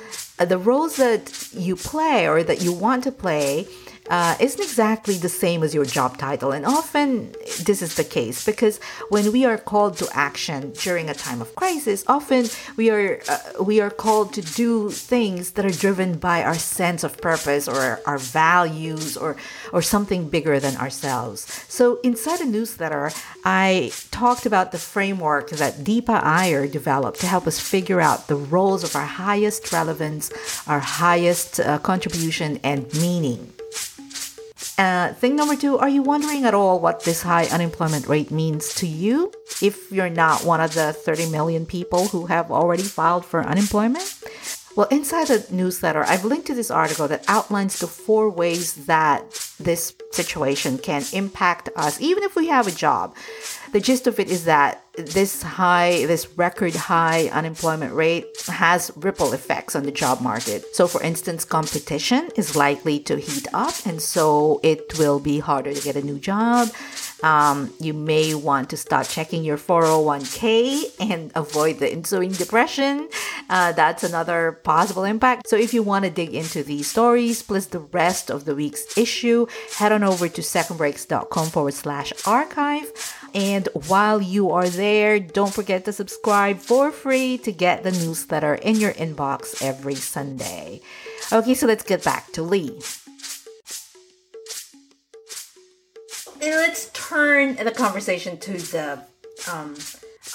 the 0.46 0.58
roles 0.58 0.96
that 0.98 1.50
you 1.54 1.76
play 1.76 2.28
or 2.28 2.44
that 2.44 2.62
you 2.62 2.72
want 2.72 3.04
to 3.04 3.12
play 3.12 3.68
uh, 4.10 4.36
isn't 4.40 4.62
exactly 4.62 5.16
the 5.16 5.30
same 5.30 5.64
as 5.64 5.74
your 5.74 5.86
job 5.86 6.18
title. 6.18 6.52
And 6.52 6.66
often 6.66 7.32
this 7.64 7.82
is 7.82 7.96
the 7.96 8.04
case 8.04 8.44
because 8.44 8.80
when 9.10 9.32
we 9.32 9.46
are 9.46 9.58
called 9.58 9.98
to 9.98 10.10
action 10.14 10.74
during 10.82 11.10
a 11.10 11.14
time 11.14 11.42
of 11.42 11.56
crisis, 11.56 12.04
often 12.08 12.48
we 12.76 12.90
are 12.90 13.22
uh, 13.30 13.64
we 13.64 13.80
are 13.80 13.92
called 13.92 14.34
to 14.34 14.42
do 14.42 14.90
things 14.90 15.52
that 15.52 15.66
are 15.66 15.70
driven 15.86 16.18
by 16.18 16.44
our 16.44 16.56
sense 16.56 17.04
of 17.04 17.22
purpose 17.22 17.68
or 17.68 18.00
our 18.06 18.18
values 18.18 19.16
or 19.16 19.38
or 19.72 19.82
something 19.82 20.28
bigger 20.28 20.60
than 20.60 20.76
ourselves. 20.78 21.42
So 21.68 22.00
inside 22.02 22.42
a 22.42 22.46
newsletter, 22.46 23.12
I 23.46 23.92
talked 24.10 24.46
about 24.46 24.72
the 24.72 24.80
framework 24.80 25.52
that 25.52 25.84
Deepa 25.86 26.24
Iyer 26.24 26.68
developed 26.68 27.20
to 27.22 27.28
help 27.28 27.46
us 27.46 27.60
figure 27.60 28.02
out 28.02 28.28
the 28.28 28.36
roles 28.36 28.84
of 28.84 28.96
our 28.96 29.06
highest 29.06 29.72
relevance, 29.72 30.29
our 30.68 30.80
highest 30.80 31.60
uh, 31.60 31.80
contribution 31.80 32.60
and 32.64 32.92
meaning. 32.96 33.54
Uh, 34.78 35.14
thing 35.14 35.36
number 35.36 35.58
two, 35.58 35.78
are 35.78 35.90
you 35.90 36.02
wondering 36.02 36.46
at 36.46 36.54
all 36.54 36.80
what 36.80 37.04
this 37.04 37.22
high 37.22 37.46
unemployment 37.48 38.08
rate 38.08 38.32
means 38.32 38.74
to 38.76 38.88
you 38.88 39.30
if 39.62 39.92
you're 39.92 40.10
not 40.10 40.46
one 40.46 40.62
of 40.62 40.74
the 40.74 40.94
30 40.94 41.30
million 41.30 41.66
people 41.66 42.08
who 42.08 42.28
have 42.28 42.50
already 42.50 42.84
filed 42.84 43.26
for 43.26 43.44
unemployment? 43.44 44.18
Well, 44.78 44.88
inside 44.88 45.28
the 45.28 45.46
newsletter, 45.52 46.06
I've 46.06 46.24
linked 46.24 46.48
to 46.48 46.54
this 46.54 46.72
article 46.72 47.10
that 47.10 47.26
outlines 47.28 47.80
the 47.80 47.88
four 47.88 48.30
ways 48.30 48.86
that 48.86 49.30
this 49.60 49.94
situation 50.12 50.78
can 50.78 51.04
impact 51.12 51.68
us, 51.76 52.00
even 52.00 52.24
if 52.24 52.38
we 52.38 52.48
have 52.48 52.66
a 52.66 52.72
job. 52.72 53.16
The 53.74 53.82
gist 53.82 54.08
of 54.08 54.20
it 54.20 54.30
is 54.30 54.46
that 54.46 54.82
this 55.08 55.42
high, 55.42 56.06
this 56.06 56.38
record 56.38 56.76
high 56.76 57.30
unemployment 57.30 57.94
rate 57.94 58.26
has 58.48 58.92
ripple 58.96 59.34
effects 59.34 59.76
on 59.76 59.84
the 59.84 59.92
job 59.92 60.22
market. 60.22 60.64
So, 60.76 60.88
for 60.88 61.02
instance, 61.02 61.46
competition 61.46 62.30
is 62.36 62.56
likely 62.56 63.00
to 63.02 63.18
heat 63.18 63.48
up, 63.54 63.74
and 63.86 64.02
so 64.02 64.60
it 64.64 64.98
will 64.98 65.20
be 65.20 65.40
harder 65.40 65.74
to 65.74 65.82
get 65.82 65.96
a 65.96 66.02
new 66.02 66.20
job. 66.20 66.70
Um, 67.22 67.74
you 67.80 67.94
may 67.94 68.34
want 68.34 68.70
to 68.70 68.78
start 68.78 69.10
checking 69.10 69.44
your 69.44 69.58
401k 69.58 70.84
and 71.00 71.32
avoid 71.36 71.80
the 71.80 71.92
ensuing 71.92 72.32
depression. 72.32 73.10
Uh, 73.50 73.74
that's 73.74 74.04
another 74.04 74.54
possible 74.64 75.04
impact. 75.04 75.50
So, 75.50 75.56
if 75.56 75.74
you 75.74 75.84
want 75.84 76.06
to 76.06 76.12
dig 76.12 76.34
into 76.34 76.64
these 76.64 76.90
stories, 76.90 77.42
plus 77.42 77.68
the 77.68 77.80
rest 77.80 78.30
of 78.30 78.46
the 78.46 78.56
week's 78.56 78.98
issue, 78.98 79.48
head 79.78 79.92
on 79.92 80.04
over 80.04 80.28
to 80.28 80.42
secondbreaks.com 80.42 81.48
forward 81.48 81.74
slash 81.74 82.14
archive. 82.26 82.92
And 83.34 83.68
while 83.88 84.22
you 84.22 84.52
are 84.52 84.70
there, 84.70 84.89
don't 85.20 85.54
forget 85.54 85.86
to 85.86 85.94
subscribe 85.94 86.58
for 86.58 86.92
free 86.92 87.38
to 87.40 87.52
get 87.52 87.84
the 87.84 87.92
newsletter 87.92 88.56
in 88.56 88.76
your 88.76 88.94
inbox 88.94 89.62
every 89.62 89.96
Sunday. 89.96 90.82
Okay, 91.32 91.54
so 91.54 91.68
let's 91.68 91.84
get 91.84 92.04
back 92.04 92.32
to 92.34 92.42
Lee. 92.42 92.80
Let's 96.42 96.90
turn 96.94 97.56
the 97.56 97.72
conversation 97.72 98.38
to 98.40 98.54
the 98.54 99.04
um, 99.52 99.76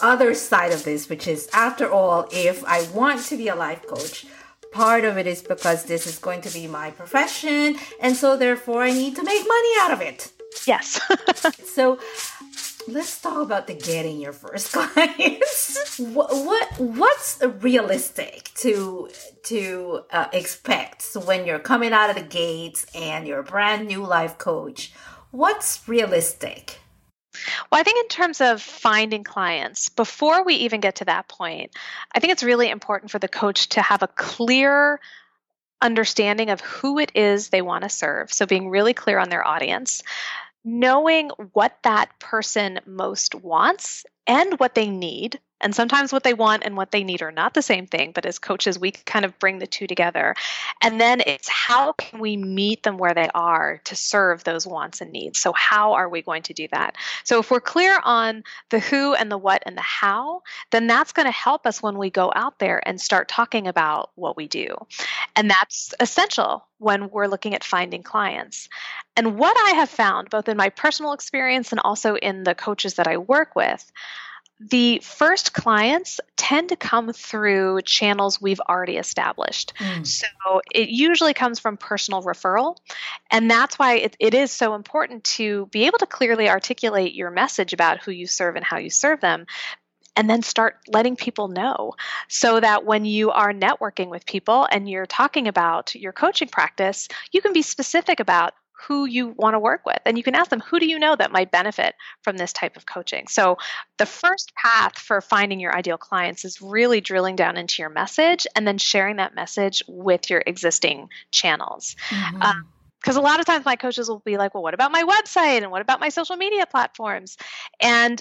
other 0.03 0.35
side 0.35 0.73
of 0.73 0.85
this, 0.85 1.09
which 1.09 1.27
is 1.27 1.49
after 1.53 1.90
all, 1.90 2.29
if 2.31 2.64
I 2.64 2.87
want 2.93 3.25
to 3.27 3.37
be 3.37 3.49
a 3.49 3.55
life 3.55 3.87
coach, 3.87 4.27
part 4.73 5.05
of 5.05 5.17
it 5.17 5.27
is 5.27 5.43
because 5.43 5.85
this 5.85 6.07
is 6.07 6.19
going 6.19 6.43
to 6.43 6.53
be 6.53 6.67
my 6.67 6.90
profession, 6.90 7.77
and 8.01 8.17
so 8.17 8.37
therefore 8.37 8.83
I 8.83 8.90
need 8.90 9.17
to 9.17 9.23
make 9.23 9.47
money 9.47 9.73
out 9.81 9.93
of 9.93 10.01
it. 10.01 10.33
Yes. 10.67 11.01
so 11.64 11.99
let's 12.88 13.20
talk 13.20 13.42
about 13.42 13.66
the 13.66 13.75
getting 13.75 14.20
your 14.20 14.33
first 14.33 14.73
clients. 14.73 15.99
what, 15.99 16.31
what 16.31 16.81
what's 16.81 17.42
realistic 17.61 18.51
to 18.57 19.09
to 19.44 20.03
uh, 20.11 20.27
expect 20.33 21.16
when 21.25 21.47
you're 21.47 21.59
coming 21.59 21.92
out 21.92 22.11
of 22.11 22.16
the 22.16 22.23
gates 22.23 22.87
and 22.94 23.27
you're 23.27 23.40
a 23.40 23.44
brand 23.44 23.87
new 23.87 24.05
life 24.05 24.38
coach? 24.38 24.92
What's 25.31 25.87
realistic? 25.88 26.79
Well, 27.70 27.81
I 27.81 27.83
think 27.83 27.99
in 27.99 28.09
terms 28.09 28.40
of 28.40 28.62
finding 28.62 29.25
clients, 29.25 29.88
before 29.88 30.44
we 30.44 30.55
even 30.57 30.81
get 30.81 30.97
to 30.97 31.07
that 31.07 31.29
point, 31.29 31.73
I 32.14 32.20
think 32.20 32.33
it's 32.33 32.44
really 32.44 32.70
important 32.70 33.11
for 33.11 33.18
the 33.18 33.29
coach 33.29 33.70
to 33.70 33.83
have 33.83 34.03
a 34.03 34.09
clear 34.09 35.01
understanding 35.83 36.51
of 36.51 36.61
who 36.61 36.99
it 36.99 37.12
is 37.14 37.49
they 37.49 37.61
want 37.61 37.83
to 37.83 37.90
serve. 37.90 38.33
So 38.33 38.47
being 38.47 38.70
really 38.70 38.94
clear 38.94 39.18
on 39.18 39.29
their 39.29 39.47
audience, 39.47 40.03
knowing 40.64 41.31
what 41.53 41.77
that 41.83 42.18
person 42.18 42.81
most 42.87 43.35
wants 43.35 44.05
and 44.26 44.58
what 44.58 44.74
they 44.74 44.88
need 44.88 45.38
and 45.64 45.74
sometimes 45.74 46.12
what 46.12 46.24
they 46.24 46.34
want 46.34 46.64
and 46.64 46.76
what 46.76 46.90
they 46.90 47.04
need 47.04 47.22
are 47.22 47.32
not 47.32 47.54
the 47.54 47.62
same 47.62 47.87
thing, 47.87 48.12
but 48.12 48.26
as 48.26 48.38
coaches, 48.38 48.78
we 48.78 48.90
kind 48.90 49.24
of 49.24 49.38
bring 49.38 49.60
the 49.60 49.66
two 49.66 49.87
together. 49.87 50.34
And 50.82 51.00
then 51.00 51.22
it's 51.26 51.48
how 51.48 51.92
can 51.92 52.20
we 52.20 52.37
meet 52.37 52.82
them 52.82 52.98
where 52.98 53.14
they 53.14 53.30
are 53.34 53.80
to 53.84 53.96
serve 53.96 54.44
those 54.44 54.66
wants 54.66 55.00
and 55.00 55.10
needs? 55.10 55.40
So, 55.40 55.54
how 55.54 55.94
are 55.94 56.08
we 56.08 56.20
going 56.20 56.42
to 56.42 56.52
do 56.52 56.68
that? 56.72 56.96
So, 57.24 57.38
if 57.38 57.50
we're 57.50 57.60
clear 57.60 57.98
on 58.04 58.44
the 58.68 58.78
who 58.78 59.14
and 59.14 59.32
the 59.32 59.38
what 59.38 59.62
and 59.64 59.74
the 59.74 59.82
how, 59.82 60.42
then 60.70 60.87
that's 60.87 61.12
going 61.12 61.26
to 61.26 61.32
help 61.32 61.66
us 61.66 61.82
when 61.82 61.96
we 61.96 62.10
go 62.10 62.30
out 62.37 62.58
there 62.58 62.87
and 62.87 63.00
start 63.00 63.28
talking 63.28 63.66
about 63.66 64.10
what 64.16 64.37
we 64.37 64.46
do. 64.48 64.76
And 65.34 65.48
that's 65.48 65.94
essential 65.98 66.66
when 66.76 67.08
we're 67.08 67.26
looking 67.26 67.54
at 67.54 67.64
finding 67.64 68.02
clients. 68.02 68.68
And 69.16 69.38
what 69.38 69.56
I 69.56 69.76
have 69.76 69.88
found, 69.88 70.28
both 70.28 70.48
in 70.48 70.56
my 70.56 70.68
personal 70.68 71.12
experience 71.12 71.72
and 71.72 71.80
also 71.82 72.16
in 72.16 72.42
the 72.44 72.54
coaches 72.54 72.94
that 72.94 73.06
I 73.06 73.16
work 73.16 73.54
with, 73.56 73.90
the 74.61 75.01
first 75.03 75.53
clients 75.53 76.21
tend 76.37 76.69
to 76.69 76.77
come 76.77 77.12
through 77.12 77.83
channels 77.83 78.40
we've 78.40 78.61
already 78.61 78.97
established. 78.97 79.73
Mm. 79.79 80.07
So 80.07 80.27
it 80.73 80.88
usually 80.88 81.35
comes 81.35 81.59
from 81.59 81.77
personal 81.77 82.23
referral. 82.23 82.77
And 83.31 83.51
that's 83.51 83.79
why 83.79 83.97
it, 83.97 84.17
it 84.21 84.33
is 84.33 84.53
so 84.53 84.75
important 84.75 85.25
to 85.25 85.67
be 85.67 85.87
able 85.87 85.99
to 85.99 86.07
clearly 86.07 86.49
articulate 86.49 87.14
your 87.14 87.31
message 87.31 87.73
about 87.73 88.03
who 88.03 88.12
you 88.12 88.27
serve 88.27 88.57
and 88.57 88.64
how 88.64 88.79
you 88.79 88.90
serve 88.90 89.21
them. 89.21 89.47
And 90.17 90.31
then 90.31 90.43
start 90.43 90.77
letting 90.87 91.17
people 91.17 91.49
know 91.49 91.95
so 92.29 92.61
that 92.61 92.85
when 92.85 93.05
you 93.05 93.33
are 93.33 93.53
networking 93.53 94.11
with 94.11 94.25
people 94.25 94.69
and 94.71 94.88
you're 94.88 95.07
talking 95.07 95.49
about 95.49 95.97
your 95.97 96.12
coaching 96.12 96.47
practice, 96.47 97.09
you 97.33 97.43
can 97.43 97.53
be 97.53 97.62
specific 97.62 98.21
about 98.21 98.55
who 98.87 99.07
you 99.07 99.29
want 99.37 99.55
to 99.55 99.59
work 99.59 99.85
with. 99.87 99.99
And 100.05 100.16
you 100.16 100.25
can 100.25 100.35
ask 100.35 100.51
them, 100.51 100.61
who 100.61 100.79
do 100.79 100.87
you 100.87 100.99
know 100.99 101.16
that 101.16 101.33
might 101.33 101.51
benefit 101.51 101.94
from 102.23 102.37
this 102.37 102.53
type 102.53 102.77
of 102.77 102.87
coaching? 102.87 103.27
So, 103.29 103.59
the 103.99 104.07
first 104.07 104.55
path 104.55 104.99
for 104.99 105.20
finding 105.20 105.61
your 105.61 105.75
ideal 105.75 105.99
clients 105.99 106.44
is 106.44 106.61
really 106.61 107.01
drilling 107.01 107.37
down 107.37 107.57
into 107.57 107.83
your 107.83 107.90
message 107.90 108.47
and 108.55 108.66
then 108.66 108.79
sharing 108.79 109.16
that 109.16 109.35
message 109.35 109.83
with 109.87 110.31
your 110.31 110.42
existing 110.47 111.09
channels. 111.31 111.97
Mm-hmm. 112.11 112.42
Um, 112.42 112.68
because 113.01 113.16
a 113.16 113.20
lot 113.20 113.38
of 113.38 113.44
times 113.44 113.66
my 113.66 113.77
coaches 113.77 114.09
will 114.09 114.23
be 114.25 114.38
like, 114.38 114.55
well, 114.55 114.62
what 114.62 114.73
about 114.73 114.90
my 114.90 115.03
website 115.03 115.59
and 115.59 115.70
what 115.70 115.83
about 115.83 116.01
my 116.01 116.09
social 116.09 116.37
media 116.37 116.64
platforms? 116.64 117.37
And 117.79 118.20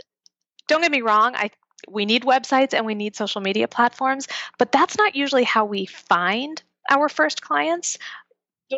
don't 0.67 0.81
get 0.81 0.91
me 0.91 1.01
wrong, 1.01 1.35
I 1.35 1.51
we 1.87 2.05
need 2.05 2.23
websites 2.23 2.73
and 2.73 2.85
we 2.85 2.95
need 2.95 3.15
social 3.15 3.41
media 3.41 3.67
platforms, 3.67 4.27
but 4.57 4.71
that's 4.71 4.97
not 4.97 5.15
usually 5.15 5.43
how 5.43 5.65
we 5.65 5.85
find 5.85 6.61
our 6.89 7.09
first 7.09 7.41
clients 7.41 7.97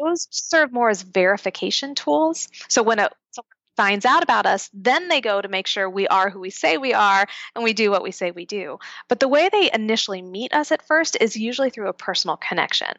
those 0.02 0.28
serve 0.32 0.72
more 0.72 0.90
as 0.90 1.02
verification 1.02 1.96
tools. 1.96 2.48
So 2.68 2.84
when 2.84 3.00
a 3.00 3.10
someone 3.32 3.52
finds 3.76 4.06
out 4.06 4.24
about 4.24 4.46
us, 4.46 4.70
then 4.74 5.10
they 5.10 5.22
go 5.22 5.42
to 5.42 5.48
make 5.48 5.68
sure 5.68 5.90
we 5.90 6.08
are 6.08 6.30
who 6.30 6.40
we 6.40 6.50
say 6.50 6.78
we 6.78 6.94
are 6.94 7.28
and 7.56 7.64
we 7.64 7.74
do 7.74 7.92
what 7.92 8.04
we 8.04 8.12
say 8.12 8.32
we 8.32 8.46
do. 8.46 8.80
But 9.08 9.20
the 9.20 9.28
way 9.28 9.50
they 9.52 9.70
initially 9.74 10.22
meet 10.22 10.54
us 10.54 10.72
at 10.72 10.88
first 10.88 11.18
is 11.20 11.36
usually 11.36 11.70
through 11.70 11.90
a 11.90 11.94
personal 11.94 12.38
connection. 12.38 12.94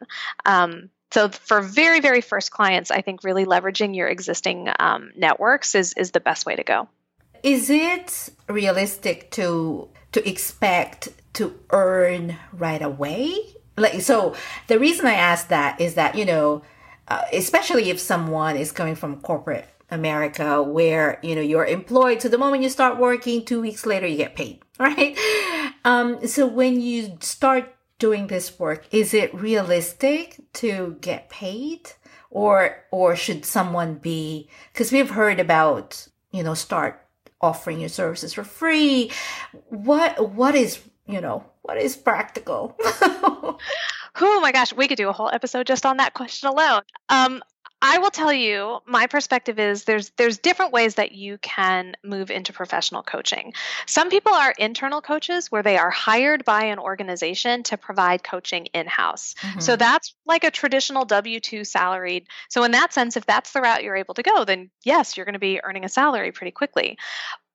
Um, 0.45 0.89
so 1.11 1.29
for 1.29 1.61
very 1.61 1.99
very 1.99 2.21
first 2.21 2.51
clients, 2.51 2.91
I 2.91 3.01
think 3.01 3.23
really 3.23 3.45
leveraging 3.45 3.95
your 3.95 4.07
existing 4.07 4.69
um, 4.79 5.11
networks 5.15 5.75
is 5.75 5.93
is 5.93 6.11
the 6.11 6.19
best 6.19 6.45
way 6.45 6.55
to 6.55 6.63
go. 6.63 6.87
Is 7.43 7.69
it 7.69 8.29
realistic 8.49 9.31
to 9.31 9.89
to 10.11 10.27
expect 10.27 11.09
to 11.33 11.57
earn 11.71 12.35
right 12.51 12.81
away? 12.81 13.35
Like 13.77 14.01
so, 14.01 14.35
the 14.67 14.79
reason 14.79 15.05
I 15.05 15.13
ask 15.13 15.49
that 15.49 15.79
is 15.79 15.93
that 15.95 16.15
you 16.15 16.25
know 16.25 16.63
uh, 17.07 17.23
especially 17.33 17.89
if 17.89 17.99
someone 17.99 18.57
is 18.57 18.71
coming 18.71 18.95
from 18.95 19.21
corporate 19.21 19.67
America 19.89 20.61
where, 20.61 21.19
you 21.23 21.35
know, 21.35 21.41
you're 21.41 21.65
employed. 21.65 22.21
So 22.21 22.29
the 22.29 22.37
moment 22.37 22.63
you 22.63 22.69
start 22.69 22.97
working, 22.97 23.45
two 23.45 23.61
weeks 23.61 23.85
later, 23.85 24.07
you 24.07 24.17
get 24.17 24.35
paid, 24.35 24.61
right? 24.79 25.17
Um, 25.85 26.27
so 26.27 26.45
when 26.45 26.81
you 26.81 27.17
start 27.21 27.73
doing 27.99 28.27
this 28.27 28.59
work, 28.59 28.87
is 28.91 29.13
it 29.13 29.33
realistic 29.33 30.39
to 30.53 30.97
get 31.01 31.29
paid? 31.29 31.91
Or, 32.29 32.83
or 32.91 33.15
should 33.15 33.45
someone 33.45 33.95
be, 33.95 34.49
cause 34.73 34.91
we've 34.91 35.09
heard 35.09 35.39
about, 35.39 36.07
you 36.31 36.43
know, 36.43 36.53
start 36.53 37.07
offering 37.41 37.79
your 37.79 37.89
services 37.89 38.33
for 38.33 38.43
free. 38.43 39.11
What, 39.69 40.31
what 40.31 40.55
is, 40.55 40.79
you 41.07 41.21
know, 41.21 41.45
what 41.61 41.77
is 41.77 41.95
practical? 41.95 42.77
oh 44.21 44.39
my 44.41 44.51
gosh, 44.51 44.73
we 44.73 44.87
could 44.87 44.97
do 44.97 45.09
a 45.09 45.13
whole 45.13 45.29
episode 45.31 45.67
just 45.67 45.85
on 45.85 45.97
that 45.97 46.13
question 46.13 46.49
alone. 46.49 46.81
Um, 47.09 47.41
I 47.79 47.99
will 47.99 48.09
tell 48.09 48.33
you, 48.33 48.79
my 48.87 49.05
perspective 49.05 49.59
is 49.59 49.83
there's 49.83 50.09
there's 50.17 50.39
different 50.39 50.71
ways 50.71 50.95
that 50.95 51.11
you 51.11 51.37
can 51.37 51.95
move 52.03 52.31
into 52.31 52.51
professional 52.51 53.03
coaching. 53.03 53.53
Some 53.85 54.09
people 54.09 54.33
are 54.33 54.51
internal 54.57 54.99
coaches 54.99 55.51
where 55.51 55.61
they 55.61 55.77
are 55.77 55.91
hired 55.91 56.43
by 56.43 56.65
an 56.65 56.79
organization 56.79 57.61
to 57.63 57.77
provide 57.77 58.23
coaching 58.23 58.65
in-house. 58.67 59.35
Mm-hmm. 59.41 59.59
So 59.59 59.75
that's 59.75 60.15
like 60.25 60.43
a 60.43 60.49
traditional 60.49 61.05
W2 61.05 61.67
salaried. 61.67 62.25
So 62.49 62.63
in 62.63 62.71
that 62.71 62.93
sense, 62.93 63.15
if 63.15 63.27
that's 63.27 63.53
the 63.53 63.61
route 63.61 63.83
you're 63.83 63.95
able 63.95 64.15
to 64.15 64.23
go, 64.23 64.43
then 64.43 64.71
yes, 64.83 65.15
you're 65.15 65.25
going 65.25 65.33
to 65.33 65.39
be 65.39 65.61
earning 65.63 65.85
a 65.85 65.89
salary 65.89 66.31
pretty 66.31 66.51
quickly 66.51 66.97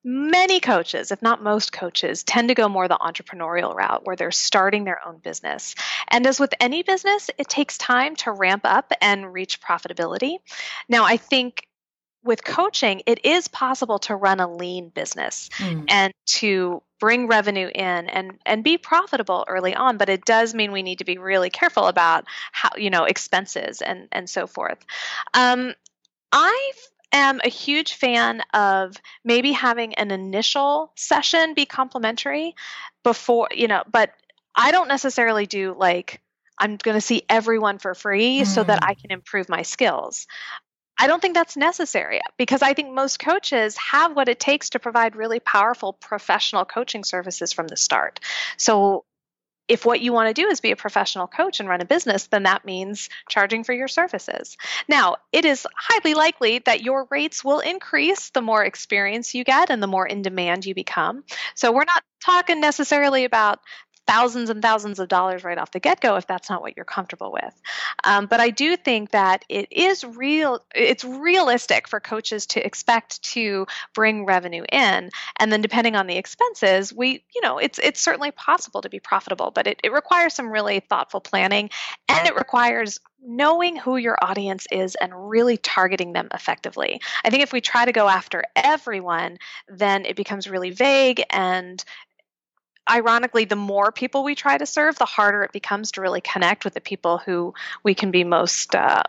many 0.04 0.60
coaches, 0.60 1.12
if 1.12 1.22
not 1.22 1.42
most 1.42 1.72
coaches, 1.72 2.24
tend 2.24 2.48
to 2.48 2.54
go 2.54 2.68
more 2.68 2.88
the 2.88 2.98
entrepreneurial 2.98 3.74
route 3.74 4.04
where 4.04 4.16
they're 4.16 4.30
starting 4.30 4.84
their 4.84 5.06
own 5.06 5.18
business. 5.18 5.74
And 6.08 6.26
as 6.26 6.40
with 6.40 6.54
any 6.60 6.82
business, 6.82 7.30
it 7.38 7.48
takes 7.48 7.78
time 7.78 8.16
to 8.16 8.32
ramp 8.32 8.62
up 8.64 8.92
and 9.00 9.32
reach 9.32 9.60
profitability. 9.60 10.38
Now, 10.88 11.04
I 11.04 11.16
think 11.16 11.66
with 12.24 12.44
coaching, 12.44 13.02
it 13.06 13.24
is 13.24 13.48
possible 13.48 13.98
to 14.00 14.14
run 14.14 14.40
a 14.40 14.52
lean 14.52 14.88
business 14.88 15.50
mm. 15.58 15.84
and 15.88 16.12
to 16.26 16.82
bring 17.02 17.26
revenue 17.26 17.66
in 17.66 18.08
and 18.08 18.38
and 18.46 18.62
be 18.62 18.78
profitable 18.78 19.44
early 19.48 19.74
on 19.74 19.96
but 19.96 20.08
it 20.08 20.24
does 20.24 20.54
mean 20.54 20.70
we 20.70 20.84
need 20.84 20.98
to 20.98 21.04
be 21.04 21.18
really 21.18 21.50
careful 21.50 21.88
about 21.88 22.24
how 22.52 22.68
you 22.76 22.90
know 22.90 23.02
expenses 23.02 23.82
and 23.82 24.06
and 24.12 24.30
so 24.30 24.46
forth 24.46 24.78
um, 25.34 25.74
i 26.30 26.72
am 27.12 27.40
a 27.44 27.48
huge 27.48 27.94
fan 27.94 28.42
of 28.52 28.96
maybe 29.24 29.52
having 29.52 29.94
an 29.94 30.10
initial 30.10 30.92
session 30.96 31.54
be 31.54 31.66
complimentary 31.66 32.54
before, 33.02 33.48
you 33.52 33.68
know, 33.68 33.82
but 33.90 34.10
I 34.54 34.70
don't 34.70 34.88
necessarily 34.88 35.46
do 35.46 35.74
like, 35.76 36.20
I'm 36.58 36.76
going 36.76 36.96
to 36.96 37.00
see 37.00 37.22
everyone 37.28 37.78
for 37.78 37.94
free 37.94 38.42
mm. 38.42 38.46
so 38.46 38.62
that 38.62 38.82
mm. 38.82 38.88
I 38.88 38.94
can 38.94 39.10
improve 39.10 39.48
my 39.48 39.62
skills. 39.62 40.26
I 40.98 41.06
don't 41.06 41.20
think 41.20 41.34
that's 41.34 41.56
necessary 41.56 42.20
because 42.36 42.62
I 42.62 42.74
think 42.74 42.92
most 42.92 43.18
coaches 43.18 43.76
have 43.76 44.14
what 44.14 44.28
it 44.28 44.38
takes 44.38 44.70
to 44.70 44.78
provide 44.78 45.16
really 45.16 45.40
powerful 45.40 45.94
professional 45.94 46.64
coaching 46.64 47.02
services 47.02 47.52
from 47.52 47.66
the 47.66 47.76
start. 47.76 48.20
So 48.56 49.04
if 49.68 49.84
what 49.84 50.00
you 50.00 50.12
want 50.12 50.34
to 50.34 50.42
do 50.42 50.48
is 50.48 50.60
be 50.60 50.72
a 50.72 50.76
professional 50.76 51.26
coach 51.26 51.60
and 51.60 51.68
run 51.68 51.80
a 51.80 51.84
business, 51.84 52.26
then 52.26 52.44
that 52.44 52.64
means 52.64 53.08
charging 53.28 53.64
for 53.64 53.72
your 53.72 53.88
services. 53.88 54.56
Now, 54.88 55.16
it 55.32 55.44
is 55.44 55.66
highly 55.76 56.14
likely 56.14 56.58
that 56.60 56.82
your 56.82 57.06
rates 57.10 57.44
will 57.44 57.60
increase 57.60 58.30
the 58.30 58.42
more 58.42 58.64
experience 58.64 59.34
you 59.34 59.44
get 59.44 59.70
and 59.70 59.82
the 59.82 59.86
more 59.86 60.06
in 60.06 60.22
demand 60.22 60.66
you 60.66 60.74
become. 60.74 61.24
So, 61.54 61.72
we're 61.72 61.84
not 61.84 62.02
talking 62.20 62.60
necessarily 62.60 63.24
about 63.24 63.60
thousands 64.06 64.50
and 64.50 64.60
thousands 64.62 64.98
of 64.98 65.08
dollars 65.08 65.44
right 65.44 65.58
off 65.58 65.70
the 65.70 65.80
get 65.80 66.00
go 66.00 66.16
if 66.16 66.26
that's 66.26 66.50
not 66.50 66.60
what 66.60 66.76
you're 66.76 66.84
comfortable 66.84 67.32
with. 67.32 67.60
Um, 68.04 68.26
but 68.26 68.40
I 68.40 68.50
do 68.50 68.76
think 68.76 69.10
that 69.10 69.44
it 69.48 69.72
is 69.72 70.04
real, 70.04 70.60
it's 70.74 71.04
realistic 71.04 71.88
for 71.88 72.00
coaches 72.00 72.46
to 72.46 72.64
expect 72.64 73.22
to 73.22 73.66
bring 73.94 74.26
revenue 74.26 74.64
in. 74.70 75.10
And 75.38 75.52
then 75.52 75.62
depending 75.62 75.96
on 75.96 76.06
the 76.06 76.16
expenses, 76.16 76.92
we, 76.92 77.24
you 77.34 77.40
know, 77.42 77.58
it's, 77.58 77.78
it's 77.78 78.00
certainly 78.00 78.32
possible 78.32 78.82
to 78.82 78.88
be 78.88 79.00
profitable, 79.00 79.50
but 79.50 79.66
it, 79.66 79.80
it 79.84 79.92
requires 79.92 80.34
some 80.34 80.50
really 80.50 80.80
thoughtful 80.80 81.20
planning 81.20 81.70
and 82.08 82.26
it 82.26 82.34
requires 82.34 82.98
knowing 83.24 83.76
who 83.76 83.96
your 83.96 84.18
audience 84.20 84.66
is 84.72 84.96
and 84.96 85.30
really 85.30 85.56
targeting 85.56 86.12
them 86.12 86.28
effectively. 86.34 87.00
I 87.24 87.30
think 87.30 87.42
if 87.42 87.52
we 87.52 87.60
try 87.60 87.84
to 87.84 87.92
go 87.92 88.08
after 88.08 88.42
everyone, 88.56 89.38
then 89.68 90.04
it 90.04 90.16
becomes 90.16 90.50
really 90.50 90.70
vague 90.70 91.22
and 91.30 91.82
ironically, 92.90 93.44
the 93.44 93.56
more 93.56 93.92
people 93.92 94.24
we 94.24 94.34
try 94.34 94.58
to 94.58 94.66
serve, 94.66 94.98
the 94.98 95.04
harder 95.04 95.42
it 95.42 95.52
becomes 95.52 95.92
to 95.92 96.00
really 96.00 96.20
connect 96.20 96.64
with 96.64 96.74
the 96.74 96.80
people 96.80 97.18
who 97.18 97.54
we 97.82 97.94
can 97.94 98.10
be 98.10 98.24
most 98.24 98.74
uh, 98.74 99.02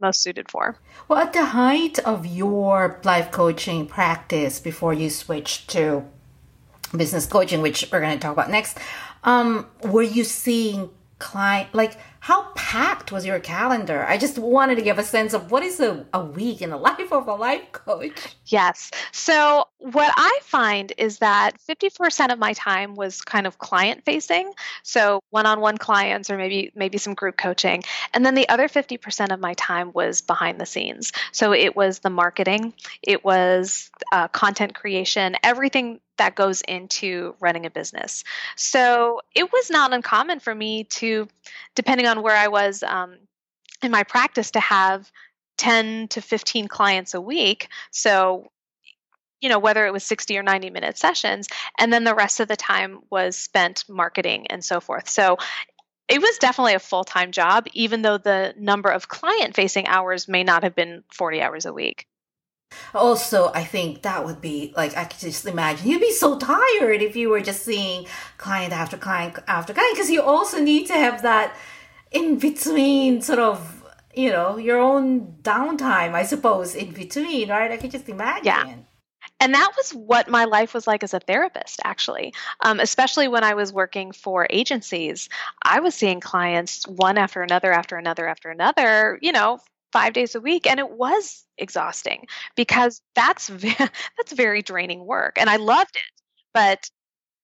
most 0.00 0.22
suited 0.22 0.50
for. 0.50 0.76
Well, 1.08 1.18
at 1.18 1.32
the 1.32 1.44
height 1.46 1.98
of 2.00 2.26
your 2.26 3.00
life 3.04 3.30
coaching 3.30 3.86
practice 3.86 4.60
before 4.60 4.94
you 4.94 5.10
switched 5.10 5.68
to 5.70 6.04
business 6.96 7.26
coaching, 7.26 7.60
which 7.60 7.88
we're 7.90 8.00
going 8.00 8.16
to 8.16 8.22
talk 8.22 8.32
about 8.32 8.50
next, 8.50 8.78
um, 9.24 9.66
were 9.82 10.02
you 10.02 10.24
seeing 10.24 10.90
client 11.18 11.74
like 11.74 11.96
how 12.20 12.50
packed 12.54 13.12
was 13.12 13.24
your 13.24 13.38
calendar? 13.40 14.04
I 14.06 14.18
just 14.18 14.38
wanted 14.38 14.76
to 14.76 14.82
give 14.82 14.98
a 14.98 15.04
sense 15.04 15.32
of 15.32 15.50
what 15.50 15.62
is 15.62 15.80
a, 15.80 16.04
a 16.12 16.24
week 16.24 16.60
in 16.62 16.70
the 16.70 16.76
life 16.88 17.12
of 17.12 17.28
a 17.28 17.34
life 17.34 17.72
coach. 17.72 18.36
Yes. 18.46 18.90
So, 19.12 19.66
what 19.78 20.12
I 20.16 20.40
find 20.42 20.92
is 20.98 21.18
that 21.18 21.52
50% 21.68 22.32
of 22.32 22.38
my 22.38 22.52
time 22.54 22.96
was 22.96 23.20
kind 23.22 23.46
of 23.46 23.58
client 23.58 24.04
facing, 24.04 24.52
so 24.82 25.20
one-on-one 25.30 25.78
clients 25.78 26.30
or 26.30 26.36
maybe 26.36 26.72
maybe 26.74 26.98
some 26.98 27.14
group 27.14 27.36
coaching, 27.36 27.82
and 28.12 28.26
then 28.26 28.34
the 28.34 28.48
other 28.48 28.68
50% 28.68 29.32
of 29.32 29.40
my 29.40 29.54
time 29.54 29.92
was 29.92 30.20
behind 30.20 30.60
the 30.60 30.66
scenes. 30.66 31.12
So, 31.32 31.52
it 31.52 31.76
was 31.76 32.00
the 32.00 32.10
marketing, 32.10 32.74
it 33.02 33.24
was 33.24 33.90
uh, 34.12 34.28
content 34.28 34.74
creation, 34.74 35.36
everything 35.42 36.00
that 36.18 36.34
goes 36.34 36.60
into 36.62 37.34
running 37.40 37.64
a 37.64 37.70
business. 37.70 38.24
So 38.56 39.22
it 39.34 39.50
was 39.50 39.70
not 39.70 39.92
uncommon 39.92 40.40
for 40.40 40.54
me 40.54 40.84
to, 40.84 41.28
depending 41.74 42.06
on 42.08 42.22
where 42.22 42.36
I 42.36 42.48
was 42.48 42.82
um, 42.82 43.16
in 43.82 43.90
my 43.90 44.02
practice, 44.02 44.50
to 44.52 44.60
have 44.60 45.10
10 45.58 46.08
to 46.08 46.20
15 46.20 46.68
clients 46.68 47.14
a 47.14 47.20
week. 47.20 47.68
So 47.90 48.50
you 49.40 49.48
know 49.48 49.58
whether 49.58 49.86
it 49.86 49.92
was 49.92 50.04
60 50.04 50.36
or 50.36 50.42
90 50.42 50.70
minute 50.70 50.98
sessions 50.98 51.46
and 51.78 51.92
then 51.92 52.02
the 52.02 52.14
rest 52.14 52.40
of 52.40 52.48
the 52.48 52.56
time 52.56 52.98
was 53.08 53.36
spent 53.36 53.84
marketing 53.88 54.48
and 54.48 54.64
so 54.64 54.80
forth 54.80 55.08
so 55.08 55.36
it 56.08 56.20
was 56.20 56.38
definitely 56.38 56.74
a 56.74 56.80
full-time 56.80 57.30
job 57.30 57.66
even 57.72 58.02
though 58.02 58.18
the 58.18 58.52
number 58.58 58.88
of 58.88 59.06
client 59.06 59.54
facing 59.54 59.86
hours 59.86 60.26
may 60.26 60.42
not 60.42 60.64
have 60.64 60.74
been 60.74 61.04
40 61.12 61.40
hours 61.40 61.66
a 61.66 61.72
week 61.72 62.06
also, 62.94 63.50
I 63.54 63.64
think 63.64 64.02
that 64.02 64.24
would 64.26 64.40
be 64.40 64.74
like 64.76 64.96
I 64.96 65.04
could 65.04 65.20
just 65.20 65.46
imagine 65.46 65.88
you'd 65.88 66.00
be 66.00 66.12
so 66.12 66.38
tired 66.38 67.00
if 67.00 67.16
you 67.16 67.30
were 67.30 67.40
just 67.40 67.62
seeing 67.62 68.06
client 68.36 68.72
after 68.72 68.96
client 68.96 69.38
after 69.46 69.72
client 69.72 69.94
because 69.94 70.10
you 70.10 70.20
also 70.20 70.60
need 70.60 70.86
to 70.88 70.92
have 70.92 71.22
that 71.22 71.56
in 72.10 72.38
between 72.38 73.22
sort 73.22 73.38
of 73.38 73.84
you 74.14 74.30
know 74.30 74.56
your 74.56 74.78
own 74.78 75.36
downtime, 75.42 76.14
I 76.14 76.24
suppose, 76.24 76.74
in 76.74 76.92
between, 76.92 77.50
right? 77.50 77.70
I 77.70 77.76
could 77.76 77.90
just 77.90 78.08
imagine. 78.08 78.46
Yeah. 78.46 78.74
And 79.40 79.54
that 79.54 79.72
was 79.76 79.92
what 79.92 80.28
my 80.28 80.46
life 80.46 80.74
was 80.74 80.88
like 80.88 81.04
as 81.04 81.14
a 81.14 81.20
therapist, 81.20 81.80
actually. 81.84 82.34
Um, 82.64 82.80
especially 82.80 83.28
when 83.28 83.44
I 83.44 83.54
was 83.54 83.72
working 83.72 84.10
for 84.10 84.48
agencies, 84.50 85.28
I 85.62 85.78
was 85.78 85.94
seeing 85.94 86.18
clients 86.18 86.86
one 86.88 87.18
after 87.18 87.42
another, 87.42 87.72
after 87.72 87.96
another, 87.96 88.26
after 88.26 88.50
another, 88.50 89.18
you 89.22 89.30
know, 89.30 89.60
five 89.92 90.12
days 90.12 90.34
a 90.34 90.40
week 90.40 90.66
and 90.66 90.80
it 90.80 90.90
was 90.90 91.44
exhausting 91.56 92.26
because 92.56 93.00
that's 93.14 93.48
that's 94.16 94.32
very 94.32 94.62
draining 94.62 95.06
work 95.06 95.36
and 95.38 95.48
i 95.48 95.56
loved 95.56 95.96
it 95.96 96.22
but 96.52 96.90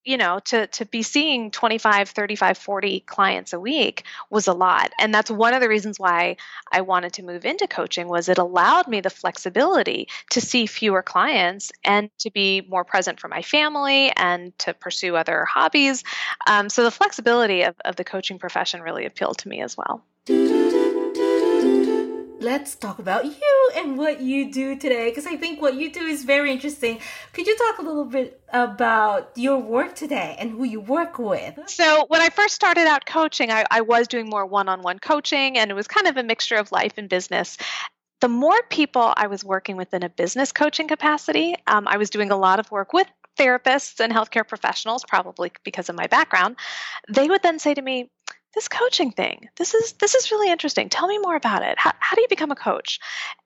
you 0.04 0.16
know 0.16 0.38
to 0.44 0.66
to 0.68 0.84
be 0.84 1.02
seeing 1.02 1.50
25 1.50 2.10
35 2.10 2.58
40 2.58 3.00
clients 3.00 3.52
a 3.52 3.60
week 3.60 4.04
was 4.30 4.46
a 4.46 4.52
lot. 4.52 4.92
And 4.98 5.14
that's 5.14 5.30
one 5.30 5.54
of 5.54 5.60
the 5.60 5.68
reasons 5.68 5.98
why 5.98 6.36
i 6.72 6.80
wanted 6.80 7.14
to 7.14 7.22
move 7.22 7.44
into 7.44 7.66
coaching 7.66 8.08
was 8.08 8.28
it 8.28 8.38
allowed 8.38 8.88
me 8.88 9.00
the 9.00 9.10
flexibility 9.10 10.08
to 10.30 10.40
see 10.40 10.66
fewer 10.66 11.02
clients 11.02 11.72
and 11.84 12.10
to 12.18 12.30
be 12.30 12.62
more 12.68 12.84
present 12.84 13.20
for 13.20 13.28
my 13.28 13.42
family 13.42 14.12
and 14.16 14.56
to 14.60 14.74
pursue 14.74 15.16
other 15.16 15.44
hobbies. 15.44 16.04
Um, 16.46 16.68
so 16.68 16.84
the 16.84 16.90
flexibility 16.90 17.62
of, 17.62 17.74
of 17.84 17.96
the 17.96 18.04
coaching 18.04 18.38
profession 18.38 18.82
really 18.82 19.06
appealed 19.06 19.38
to 19.38 19.48
me 19.48 19.60
as 19.60 19.76
well 19.76 20.02
let's 22.44 22.74
talk 22.74 22.98
about 22.98 23.24
you 23.24 23.70
and 23.74 23.96
what 23.96 24.20
you 24.20 24.52
do 24.52 24.76
today 24.76 25.08
because 25.08 25.26
I 25.26 25.36
think 25.36 25.62
what 25.62 25.74
you 25.74 25.90
do 25.90 26.02
is 26.02 26.24
very 26.24 26.52
interesting. 26.52 27.00
Could 27.32 27.46
you 27.46 27.56
talk 27.56 27.78
a 27.78 27.82
little 27.82 28.04
bit 28.04 28.38
about 28.52 29.30
your 29.34 29.58
work 29.58 29.94
today 29.94 30.36
and 30.38 30.50
who 30.50 30.64
you 30.64 30.80
work 30.80 31.18
with? 31.18 31.58
So, 31.66 32.04
when 32.08 32.20
I 32.20 32.28
first 32.28 32.54
started 32.54 32.86
out 32.86 33.06
coaching, 33.06 33.50
I, 33.50 33.64
I 33.70 33.80
was 33.80 34.08
doing 34.08 34.28
more 34.28 34.44
one 34.44 34.68
on 34.68 34.82
one 34.82 34.98
coaching 34.98 35.56
and 35.56 35.70
it 35.70 35.74
was 35.74 35.88
kind 35.88 36.06
of 36.06 36.18
a 36.18 36.22
mixture 36.22 36.56
of 36.56 36.70
life 36.70 36.92
and 36.98 37.08
business 37.08 37.56
the 38.20 38.28
more 38.28 38.62
people 38.70 39.12
I 39.16 39.26
was 39.26 39.44
working 39.44 39.76
with 39.76 39.92
in 39.92 40.02
a 40.02 40.08
business 40.08 40.50
coaching 40.50 40.88
capacity, 40.88 41.56
um, 41.66 41.86
I 41.86 41.98
was 41.98 42.08
doing 42.08 42.30
a 42.30 42.36
lot 42.36 42.58
of 42.58 42.70
work 42.70 42.94
with 42.94 43.06
therapists 43.38 44.00
and 44.00 44.10
healthcare 44.10 44.48
professionals, 44.48 45.04
probably 45.06 45.52
because 45.62 45.90
of 45.90 45.96
my 45.96 46.06
background. 46.06 46.56
They 47.08 47.28
would 47.28 47.42
then 47.42 47.58
say 47.58 47.74
to 47.74 47.82
me, 47.82 48.10
this 48.54 48.68
coaching 48.68 49.10
thing. 49.10 49.48
This 49.56 49.74
is 49.74 49.92
this 49.94 50.14
is 50.14 50.30
really 50.30 50.50
interesting. 50.50 50.88
Tell 50.88 51.08
me 51.08 51.18
more 51.18 51.36
about 51.36 51.62
it. 51.62 51.78
How, 51.78 51.92
how 51.98 52.14
do 52.14 52.22
you 52.22 52.28
become 52.28 52.50
a 52.50 52.56
coach? 52.56 53.00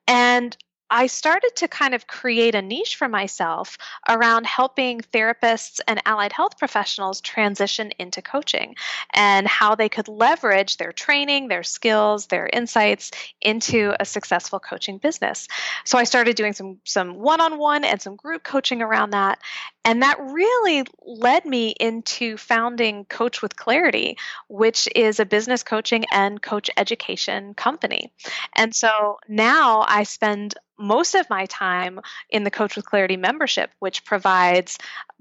And 0.07 0.55
I 0.91 1.07
started 1.07 1.51
to 1.57 1.67
kind 1.67 1.93
of 1.93 2.07
create 2.07 2.55
a 2.55 2.61
niche 2.61 2.95
for 2.95 3.07
myself 3.07 3.77
around 4.07 4.47
helping 4.47 5.01
therapists 5.01 5.79
and 5.87 6.01
allied 6.05 6.33
health 6.33 6.57
professionals 6.57 7.21
transition 7.21 7.91
into 7.99 8.21
coaching 8.21 8.75
and 9.13 9.47
how 9.47 9.75
they 9.75 9.87
could 9.87 10.07
leverage 10.07 10.77
their 10.77 10.91
training, 10.91 11.47
their 11.47 11.63
skills, 11.63 12.27
their 12.27 12.49
insights 12.51 13.11
into 13.41 13.93
a 13.99 14.05
successful 14.05 14.59
coaching 14.59 14.97
business. 14.97 15.47
So 15.85 15.97
I 15.97 16.05
started 16.05 16.35
doing 16.35 16.53
some 16.53 16.79
some 16.85 17.15
one-on-one 17.15 17.83
and 17.83 18.01
some 18.01 18.15
group 18.15 18.43
coaching 18.43 18.81
around 18.81 19.11
that 19.11 19.39
and 19.85 20.03
that 20.03 20.19
really 20.19 20.83
led 21.01 21.45
me 21.45 21.69
into 21.69 22.37
founding 22.37 23.05
Coach 23.05 23.41
with 23.41 23.55
Clarity, 23.55 24.17
which 24.47 24.87
is 24.95 25.19
a 25.19 25.25
business 25.25 25.63
coaching 25.63 26.05
and 26.11 26.41
coach 26.41 26.69
education 26.77 27.53
company. 27.53 28.11
And 28.55 28.75
so 28.75 29.19
now 29.27 29.85
I 29.87 30.03
spend 30.03 30.55
most 30.77 31.15
of 31.15 31.29
my 31.29 31.45
time 31.45 31.99
in 32.29 32.43
the 32.43 32.51
Coach 32.51 32.75
with 32.75 32.85
Clarity 32.85 33.17
membership, 33.17 33.71
which 33.79 34.05
provides 34.05 34.77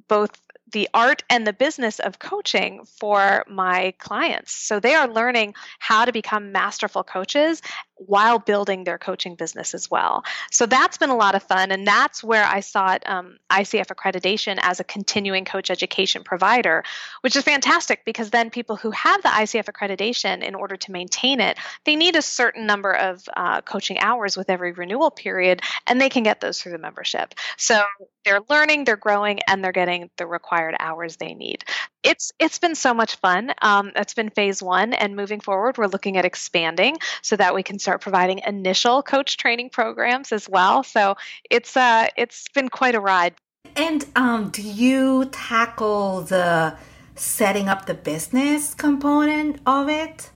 both 0.09 0.31
the 0.73 0.89
art 0.93 1.23
and 1.31 1.47
the 1.47 1.53
business 1.53 1.99
of 1.99 2.19
coaching 2.19 2.85
for 2.85 3.45
my 3.49 3.95
clients. 3.99 4.53
So 4.53 4.81
they 4.81 4.95
are 4.95 5.09
learning 5.09 5.55
how 5.79 6.05
to 6.05 6.13
become 6.13 6.53
masterful 6.53 7.05
coaches 7.05 7.63
while 7.99 8.39
building 8.39 8.85
their 8.85 8.99
coaching 8.99 9.35
business 9.35 9.75
as 9.75 9.91
well. 9.91 10.25
So 10.51 10.67
that's 10.67 10.99
been 10.99 11.11
a 11.11 11.17
lot 11.17 11.35
of 11.35 11.43
fun. 11.43 11.71
And 11.71 11.87
that's 11.87 12.23
where 12.23 12.45
I 12.45 12.61
sought 12.61 13.03
um, 13.07 13.39
ICF 13.51 13.87
accreditation 13.87 14.59
as 14.63 14.81
a 14.81 14.85
continuing 14.85 15.45
coach 15.45 15.71
education 15.71 16.23
provider, 16.25 16.85
which 17.23 17.37
is 17.37 17.43
fantastic 17.43 18.05
because 18.05 18.31
then 18.31 18.51
people 18.51 18.77
who 18.77 18.91
have 18.93 19.23
the 19.23 19.29
ICF 19.29 19.65
accreditation, 19.65 20.43
in 20.43 20.55
order 20.55 20.77
to 20.77 20.93
maintain 20.93 21.41
it, 21.41 21.59
they 21.85 21.97
need 21.97 22.17
a 22.17 22.23
certain 22.23 22.67
number 22.67 22.93
of 22.93 23.29
uh, 23.37 23.61
coaching 23.63 23.99
hours 23.99 24.37
with 24.37 24.51
every 24.51 24.73
renewal 24.73 25.11
period, 25.11 25.63
and 25.87 26.01
they 26.01 26.09
can 26.09 26.23
get 26.23 26.41
those 26.41 26.61
through 26.61 26.73
the 26.73 26.79
membership. 26.79 27.35
So 27.57 27.83
they're 28.25 28.41
learning, 28.49 28.85
they're 28.85 28.97
growing, 28.97 29.41
and 29.49 29.63
they're 29.63 29.73
getting 29.73 30.11
the 30.17 30.27
required 30.27 30.77
hours 30.79 31.17
they 31.17 31.35
need. 31.35 31.65
It's 32.03 32.33
it's 32.39 32.59
been 32.59 32.75
so 32.75 32.95
much 32.95 33.17
fun. 33.17 33.53
Um, 33.61 33.93
that's 33.95 34.15
been 34.15 34.31
phase 34.31 34.63
one, 34.63 34.93
and 34.93 35.17
moving 35.17 35.41
forward, 35.41 35.79
we're 35.79 35.87
looking 35.87 36.17
at 36.17 36.25
expanding 36.25 36.97
so 37.23 37.37
that 37.37 37.55
we 37.55 37.63
can 37.63 37.79
start 37.79 38.01
providing 38.01 38.41
initial 38.47 39.03
coach 39.03 39.37
training 39.37 39.71
programs 39.71 40.33
as 40.33 40.49
well. 40.49 40.85
So 40.85 41.17
it's 41.51 41.77
uh 41.77 42.09
it's 42.17 42.47
been 42.55 42.69
quite 42.69 42.95
a 42.95 43.01
ride. 43.01 43.35
And 43.77 44.07
um, 44.17 44.51
do 44.51 44.63
you 44.63 45.27
tackle 45.27 46.23
the 46.23 46.77
setting 47.15 47.69
up 47.69 47.87
the 47.87 47.95
business 47.95 48.75
component 48.75 49.61
of 49.67 49.89
it? 49.89 50.31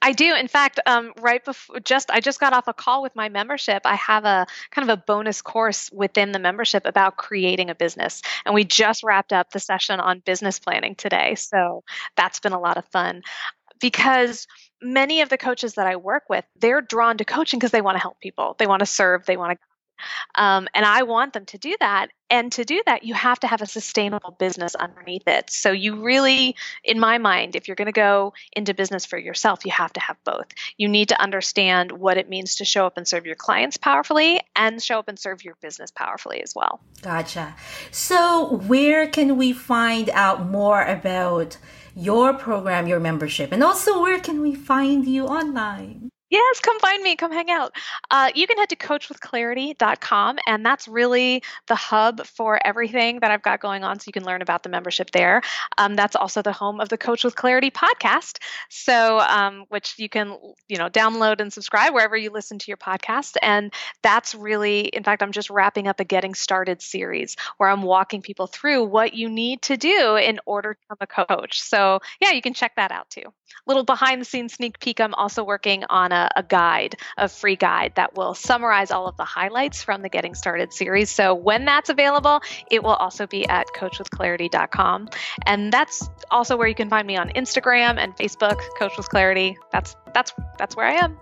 I 0.00 0.12
do. 0.12 0.34
In 0.34 0.48
fact, 0.48 0.80
um, 0.86 1.12
right 1.20 1.44
before 1.44 1.80
just 1.80 2.10
I 2.10 2.20
just 2.20 2.40
got 2.40 2.52
off 2.52 2.68
a 2.68 2.72
call 2.72 3.02
with 3.02 3.14
my 3.14 3.28
membership. 3.28 3.82
I 3.84 3.96
have 3.96 4.24
a 4.24 4.46
kind 4.70 4.88
of 4.88 4.98
a 4.98 5.02
bonus 5.02 5.42
course 5.42 5.90
within 5.92 6.32
the 6.32 6.38
membership 6.38 6.86
about 6.86 7.16
creating 7.16 7.70
a 7.70 7.74
business, 7.74 8.22
and 8.44 8.54
we 8.54 8.64
just 8.64 9.02
wrapped 9.02 9.32
up 9.32 9.50
the 9.50 9.60
session 9.60 10.00
on 10.00 10.20
business 10.20 10.58
planning 10.58 10.94
today. 10.94 11.34
So 11.34 11.84
that's 12.16 12.40
been 12.40 12.52
a 12.52 12.60
lot 12.60 12.76
of 12.76 12.86
fun 12.86 13.22
because 13.80 14.46
many 14.80 15.20
of 15.20 15.28
the 15.28 15.38
coaches 15.38 15.74
that 15.74 15.86
I 15.86 15.96
work 15.96 16.24
with, 16.28 16.44
they're 16.60 16.80
drawn 16.80 17.18
to 17.18 17.24
coaching 17.24 17.58
because 17.58 17.70
they 17.70 17.82
want 17.82 17.96
to 17.96 18.02
help 18.02 18.20
people. 18.20 18.56
They 18.58 18.66
want 18.66 18.80
to 18.80 18.86
serve. 18.86 19.26
They 19.26 19.36
want 19.36 19.58
to 19.58 19.66
Um, 20.34 20.68
and 20.74 20.84
I 20.84 21.02
want 21.02 21.32
them 21.32 21.46
to 21.46 21.58
do 21.58 21.74
that. 21.80 22.08
And 22.30 22.50
to 22.52 22.64
do 22.64 22.82
that, 22.86 23.04
you 23.04 23.14
have 23.14 23.38
to 23.40 23.46
have 23.46 23.62
a 23.62 23.66
sustainable 23.66 24.34
business 24.38 24.74
underneath 24.74 25.28
it. 25.28 25.50
So, 25.50 25.70
you 25.70 26.02
really, 26.02 26.56
in 26.82 26.98
my 26.98 27.18
mind, 27.18 27.54
if 27.54 27.68
you're 27.68 27.74
going 27.76 27.86
to 27.86 27.92
go 27.92 28.32
into 28.52 28.74
business 28.74 29.04
for 29.04 29.18
yourself, 29.18 29.64
you 29.64 29.70
have 29.70 29.92
to 29.92 30.00
have 30.00 30.16
both. 30.24 30.46
You 30.76 30.88
need 30.88 31.10
to 31.10 31.20
understand 31.20 31.92
what 31.92 32.16
it 32.16 32.28
means 32.28 32.56
to 32.56 32.64
show 32.64 32.86
up 32.86 32.96
and 32.96 33.06
serve 33.06 33.26
your 33.26 33.36
clients 33.36 33.76
powerfully 33.76 34.40
and 34.56 34.82
show 34.82 34.98
up 34.98 35.08
and 35.08 35.18
serve 35.18 35.44
your 35.44 35.56
business 35.60 35.90
powerfully 35.90 36.42
as 36.42 36.54
well. 36.54 36.80
Gotcha. 37.02 37.54
So, 37.90 38.56
where 38.66 39.06
can 39.06 39.36
we 39.36 39.52
find 39.52 40.10
out 40.10 40.46
more 40.46 40.82
about 40.82 41.58
your 41.94 42.34
program, 42.34 42.86
your 42.86 43.00
membership, 43.00 43.52
and 43.52 43.62
also 43.62 44.02
where 44.02 44.18
can 44.18 44.40
we 44.40 44.54
find 44.54 45.06
you 45.06 45.26
online? 45.26 46.10
Yes, 46.34 46.58
come 46.58 46.80
find 46.80 47.00
me, 47.00 47.14
come 47.14 47.30
hang 47.30 47.48
out. 47.48 47.76
Uh, 48.10 48.28
you 48.34 48.48
can 48.48 48.58
head 48.58 48.68
to 48.70 48.74
coachwithclarity.com, 48.74 50.38
and 50.48 50.66
that's 50.66 50.88
really 50.88 51.44
the 51.68 51.76
hub 51.76 52.26
for 52.26 52.58
everything 52.66 53.20
that 53.20 53.30
I've 53.30 53.42
got 53.42 53.60
going 53.60 53.84
on. 53.84 54.00
So 54.00 54.08
you 54.08 54.12
can 54.12 54.24
learn 54.24 54.42
about 54.42 54.64
the 54.64 54.68
membership 54.68 55.12
there. 55.12 55.42
Um, 55.78 55.94
that's 55.94 56.16
also 56.16 56.42
the 56.42 56.50
home 56.50 56.80
of 56.80 56.88
the 56.88 56.98
Coach 56.98 57.22
with 57.22 57.36
Clarity 57.36 57.70
podcast, 57.70 58.38
so 58.68 59.20
um, 59.20 59.66
which 59.68 59.94
you 59.96 60.08
can 60.08 60.36
you 60.66 60.76
know 60.76 60.88
download 60.88 61.40
and 61.40 61.52
subscribe 61.52 61.94
wherever 61.94 62.16
you 62.16 62.30
listen 62.32 62.58
to 62.58 62.64
your 62.66 62.78
podcast. 62.78 63.36
And 63.40 63.72
that's 64.02 64.34
really, 64.34 64.86
in 64.88 65.04
fact, 65.04 65.22
I'm 65.22 65.30
just 65.30 65.50
wrapping 65.50 65.86
up 65.86 66.00
a 66.00 66.04
Getting 66.04 66.34
Started 66.34 66.82
series 66.82 67.36
where 67.58 67.68
I'm 67.68 67.82
walking 67.82 68.22
people 68.22 68.48
through 68.48 68.82
what 68.82 69.14
you 69.14 69.28
need 69.28 69.62
to 69.62 69.76
do 69.76 70.16
in 70.16 70.40
order 70.46 70.74
to 70.74 70.80
become 70.80 71.26
a 71.28 71.36
coach. 71.36 71.62
So 71.62 72.00
yeah, 72.20 72.32
you 72.32 72.42
can 72.42 72.54
check 72.54 72.74
that 72.74 72.90
out 72.90 73.08
too. 73.08 73.32
Little 73.68 73.84
behind 73.84 74.20
the 74.20 74.24
scenes 74.24 74.54
sneak 74.54 74.80
peek. 74.80 75.00
I'm 75.00 75.14
also 75.14 75.44
working 75.44 75.84
on 75.88 76.10
a 76.10 76.23
a, 76.36 76.42
guide, 76.42 76.96
a 77.16 77.28
free 77.28 77.56
guide 77.56 77.92
that 77.96 78.16
will 78.16 78.34
summarize 78.34 78.90
all 78.90 79.06
of 79.06 79.16
the 79.16 79.24
highlights 79.24 79.82
from 79.82 80.02
the 80.02 80.08
Getting 80.08 80.34
Started 80.34 80.72
series. 80.72 81.10
So 81.10 81.34
when 81.34 81.64
that's 81.64 81.90
available, 81.90 82.40
it 82.70 82.82
will 82.82 82.94
also 82.94 83.26
be 83.26 83.46
at 83.48 83.66
coachwithclarity.com. 83.76 85.08
And 85.46 85.72
that's 85.72 86.08
also 86.30 86.56
where 86.56 86.68
you 86.68 86.74
can 86.74 86.90
find 86.90 87.06
me 87.06 87.16
on 87.16 87.30
Instagram 87.30 87.98
and 87.98 88.16
Facebook, 88.16 88.60
Coach 88.78 88.96
with 88.96 89.08
Clarity. 89.08 89.56
That's 89.72 89.96
that's 90.12 90.32
that's 90.58 90.76
where 90.76 90.86
I 90.86 90.94
am. 90.94 91.18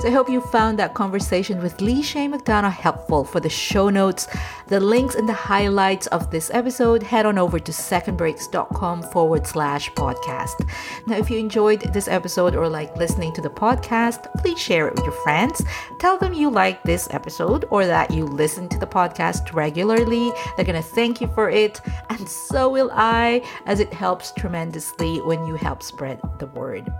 So 0.00 0.08
I 0.08 0.12
hope 0.12 0.30
you 0.30 0.40
found 0.40 0.78
that 0.78 0.94
conversation 0.94 1.60
with 1.60 1.82
Lee 1.82 2.02
Chaix 2.02 2.32
McDonough 2.32 2.72
helpful. 2.72 3.22
For 3.22 3.38
the 3.38 3.50
show 3.50 3.90
notes, 3.90 4.28
the 4.66 4.80
links 4.80 5.14
and 5.14 5.28
the 5.28 5.34
highlights 5.34 6.06
of 6.06 6.30
this 6.30 6.50
episode, 6.54 7.02
head 7.02 7.26
on 7.26 7.36
over 7.36 7.58
to 7.58 7.70
secondbreaks.com 7.70 9.02
forward 9.02 9.46
slash 9.46 9.90
podcast. 9.92 10.66
Now, 11.06 11.18
if 11.18 11.28
you 11.28 11.38
enjoyed 11.38 11.82
this 11.92 12.08
episode 12.08 12.56
or 12.56 12.66
like 12.66 12.96
listening 12.96 13.34
to 13.34 13.42
the 13.42 13.50
podcast, 13.50 14.32
please 14.38 14.58
share 14.58 14.88
it 14.88 14.94
with 14.94 15.04
your 15.04 15.12
friends. 15.22 15.62
Tell 15.98 16.16
them 16.16 16.32
you 16.32 16.48
like 16.48 16.82
this 16.82 17.06
episode 17.10 17.66
or 17.68 17.84
that 17.84 18.10
you 18.10 18.24
listen 18.24 18.70
to 18.70 18.78
the 18.78 18.86
podcast 18.86 19.52
regularly. 19.52 20.32
They're 20.56 20.64
going 20.64 20.82
to 20.82 20.88
thank 20.88 21.20
you 21.20 21.26
for 21.34 21.50
it, 21.50 21.78
and 22.08 22.26
so 22.26 22.70
will 22.70 22.90
I, 22.94 23.46
as 23.66 23.80
it 23.80 23.92
helps 23.92 24.32
tremendously 24.32 25.20
when 25.20 25.44
you 25.44 25.56
help 25.56 25.82
spread 25.82 26.22
the 26.38 26.46
word. 26.46 26.90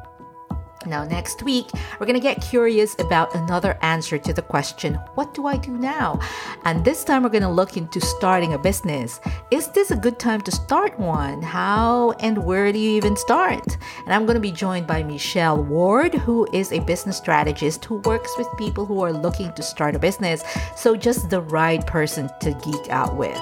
Now, 0.90 1.04
next 1.04 1.44
week, 1.44 1.68
we're 1.98 2.06
going 2.06 2.18
to 2.18 2.20
get 2.20 2.42
curious 2.42 2.96
about 2.98 3.32
another 3.36 3.78
answer 3.80 4.18
to 4.18 4.32
the 4.32 4.42
question, 4.42 4.94
What 5.14 5.32
do 5.34 5.46
I 5.46 5.56
do 5.56 5.78
now? 5.78 6.18
And 6.64 6.84
this 6.84 7.04
time, 7.04 7.22
we're 7.22 7.28
going 7.28 7.44
to 7.44 7.48
look 7.48 7.76
into 7.76 8.00
starting 8.00 8.54
a 8.54 8.58
business. 8.58 9.20
Is 9.52 9.68
this 9.68 9.92
a 9.92 9.96
good 9.96 10.18
time 10.18 10.40
to 10.40 10.50
start 10.50 10.98
one? 10.98 11.42
How 11.42 12.10
and 12.18 12.44
where 12.44 12.72
do 12.72 12.78
you 12.80 12.90
even 12.96 13.16
start? 13.16 13.78
And 14.04 14.12
I'm 14.12 14.26
going 14.26 14.34
to 14.34 14.40
be 14.40 14.50
joined 14.50 14.88
by 14.88 15.04
Michelle 15.04 15.62
Ward, 15.62 16.12
who 16.12 16.48
is 16.52 16.72
a 16.72 16.80
business 16.80 17.18
strategist 17.18 17.84
who 17.84 17.98
works 17.98 18.36
with 18.36 18.48
people 18.58 18.84
who 18.84 19.00
are 19.00 19.12
looking 19.12 19.52
to 19.52 19.62
start 19.62 19.94
a 19.94 20.00
business. 20.00 20.42
So, 20.74 20.96
just 20.96 21.30
the 21.30 21.40
right 21.40 21.86
person 21.86 22.28
to 22.40 22.50
geek 22.64 22.90
out 22.90 23.16
with. 23.16 23.40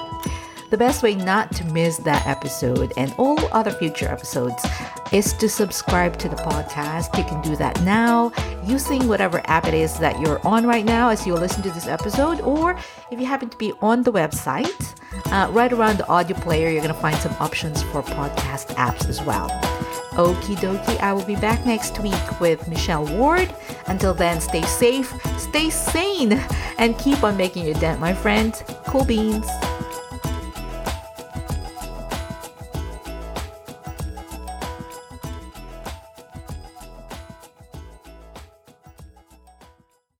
The 0.69 0.77
best 0.77 1.01
way 1.01 1.15
not 1.15 1.51
to 1.55 1.65
miss 1.65 1.97
that 1.97 2.27
episode 2.27 2.93
and 2.95 3.11
all 3.17 3.39
other 3.51 3.71
future 3.71 4.07
episodes 4.07 4.63
is 5.11 5.33
to 5.33 5.49
subscribe 5.49 6.17
to 6.19 6.29
the 6.29 6.35
podcast. 6.35 7.17
You 7.17 7.23
can 7.23 7.41
do 7.41 7.55
that 7.55 7.81
now 7.81 8.31
using 8.63 9.07
whatever 9.07 9.41
app 9.45 9.65
it 9.65 9.73
is 9.73 9.97
that 9.97 10.19
you're 10.19 10.45
on 10.45 10.67
right 10.67 10.85
now 10.85 11.09
as 11.09 11.25
you 11.25 11.33
listen 11.33 11.63
to 11.63 11.71
this 11.71 11.87
episode, 11.87 12.39
or 12.41 12.77
if 13.09 13.19
you 13.19 13.25
happen 13.25 13.49
to 13.49 13.57
be 13.57 13.73
on 13.81 14.03
the 14.03 14.11
website, 14.11 14.93
uh, 15.31 15.49
right 15.51 15.73
around 15.73 15.97
the 15.97 16.07
audio 16.07 16.37
player, 16.37 16.69
you're 16.69 16.83
going 16.83 16.93
to 16.93 17.01
find 17.01 17.17
some 17.17 17.35
options 17.39 17.81
for 17.81 18.03
podcast 18.03 18.67
apps 18.75 19.09
as 19.09 19.23
well. 19.23 19.49
Okie 20.11 20.55
dokie, 20.57 20.99
I 20.99 21.13
will 21.13 21.25
be 21.25 21.35
back 21.37 21.65
next 21.65 21.99
week 21.99 22.39
with 22.39 22.67
Michelle 22.67 23.07
Ward. 23.17 23.51
Until 23.87 24.13
then, 24.13 24.39
stay 24.39 24.61
safe, 24.61 25.11
stay 25.39 25.71
sane, 25.71 26.33
and 26.77 26.95
keep 26.99 27.23
on 27.23 27.37
making 27.37 27.65
your 27.65 27.75
dent, 27.75 27.99
my 27.99 28.13
friends. 28.13 28.63
Cool 28.85 29.05
beans. 29.05 29.47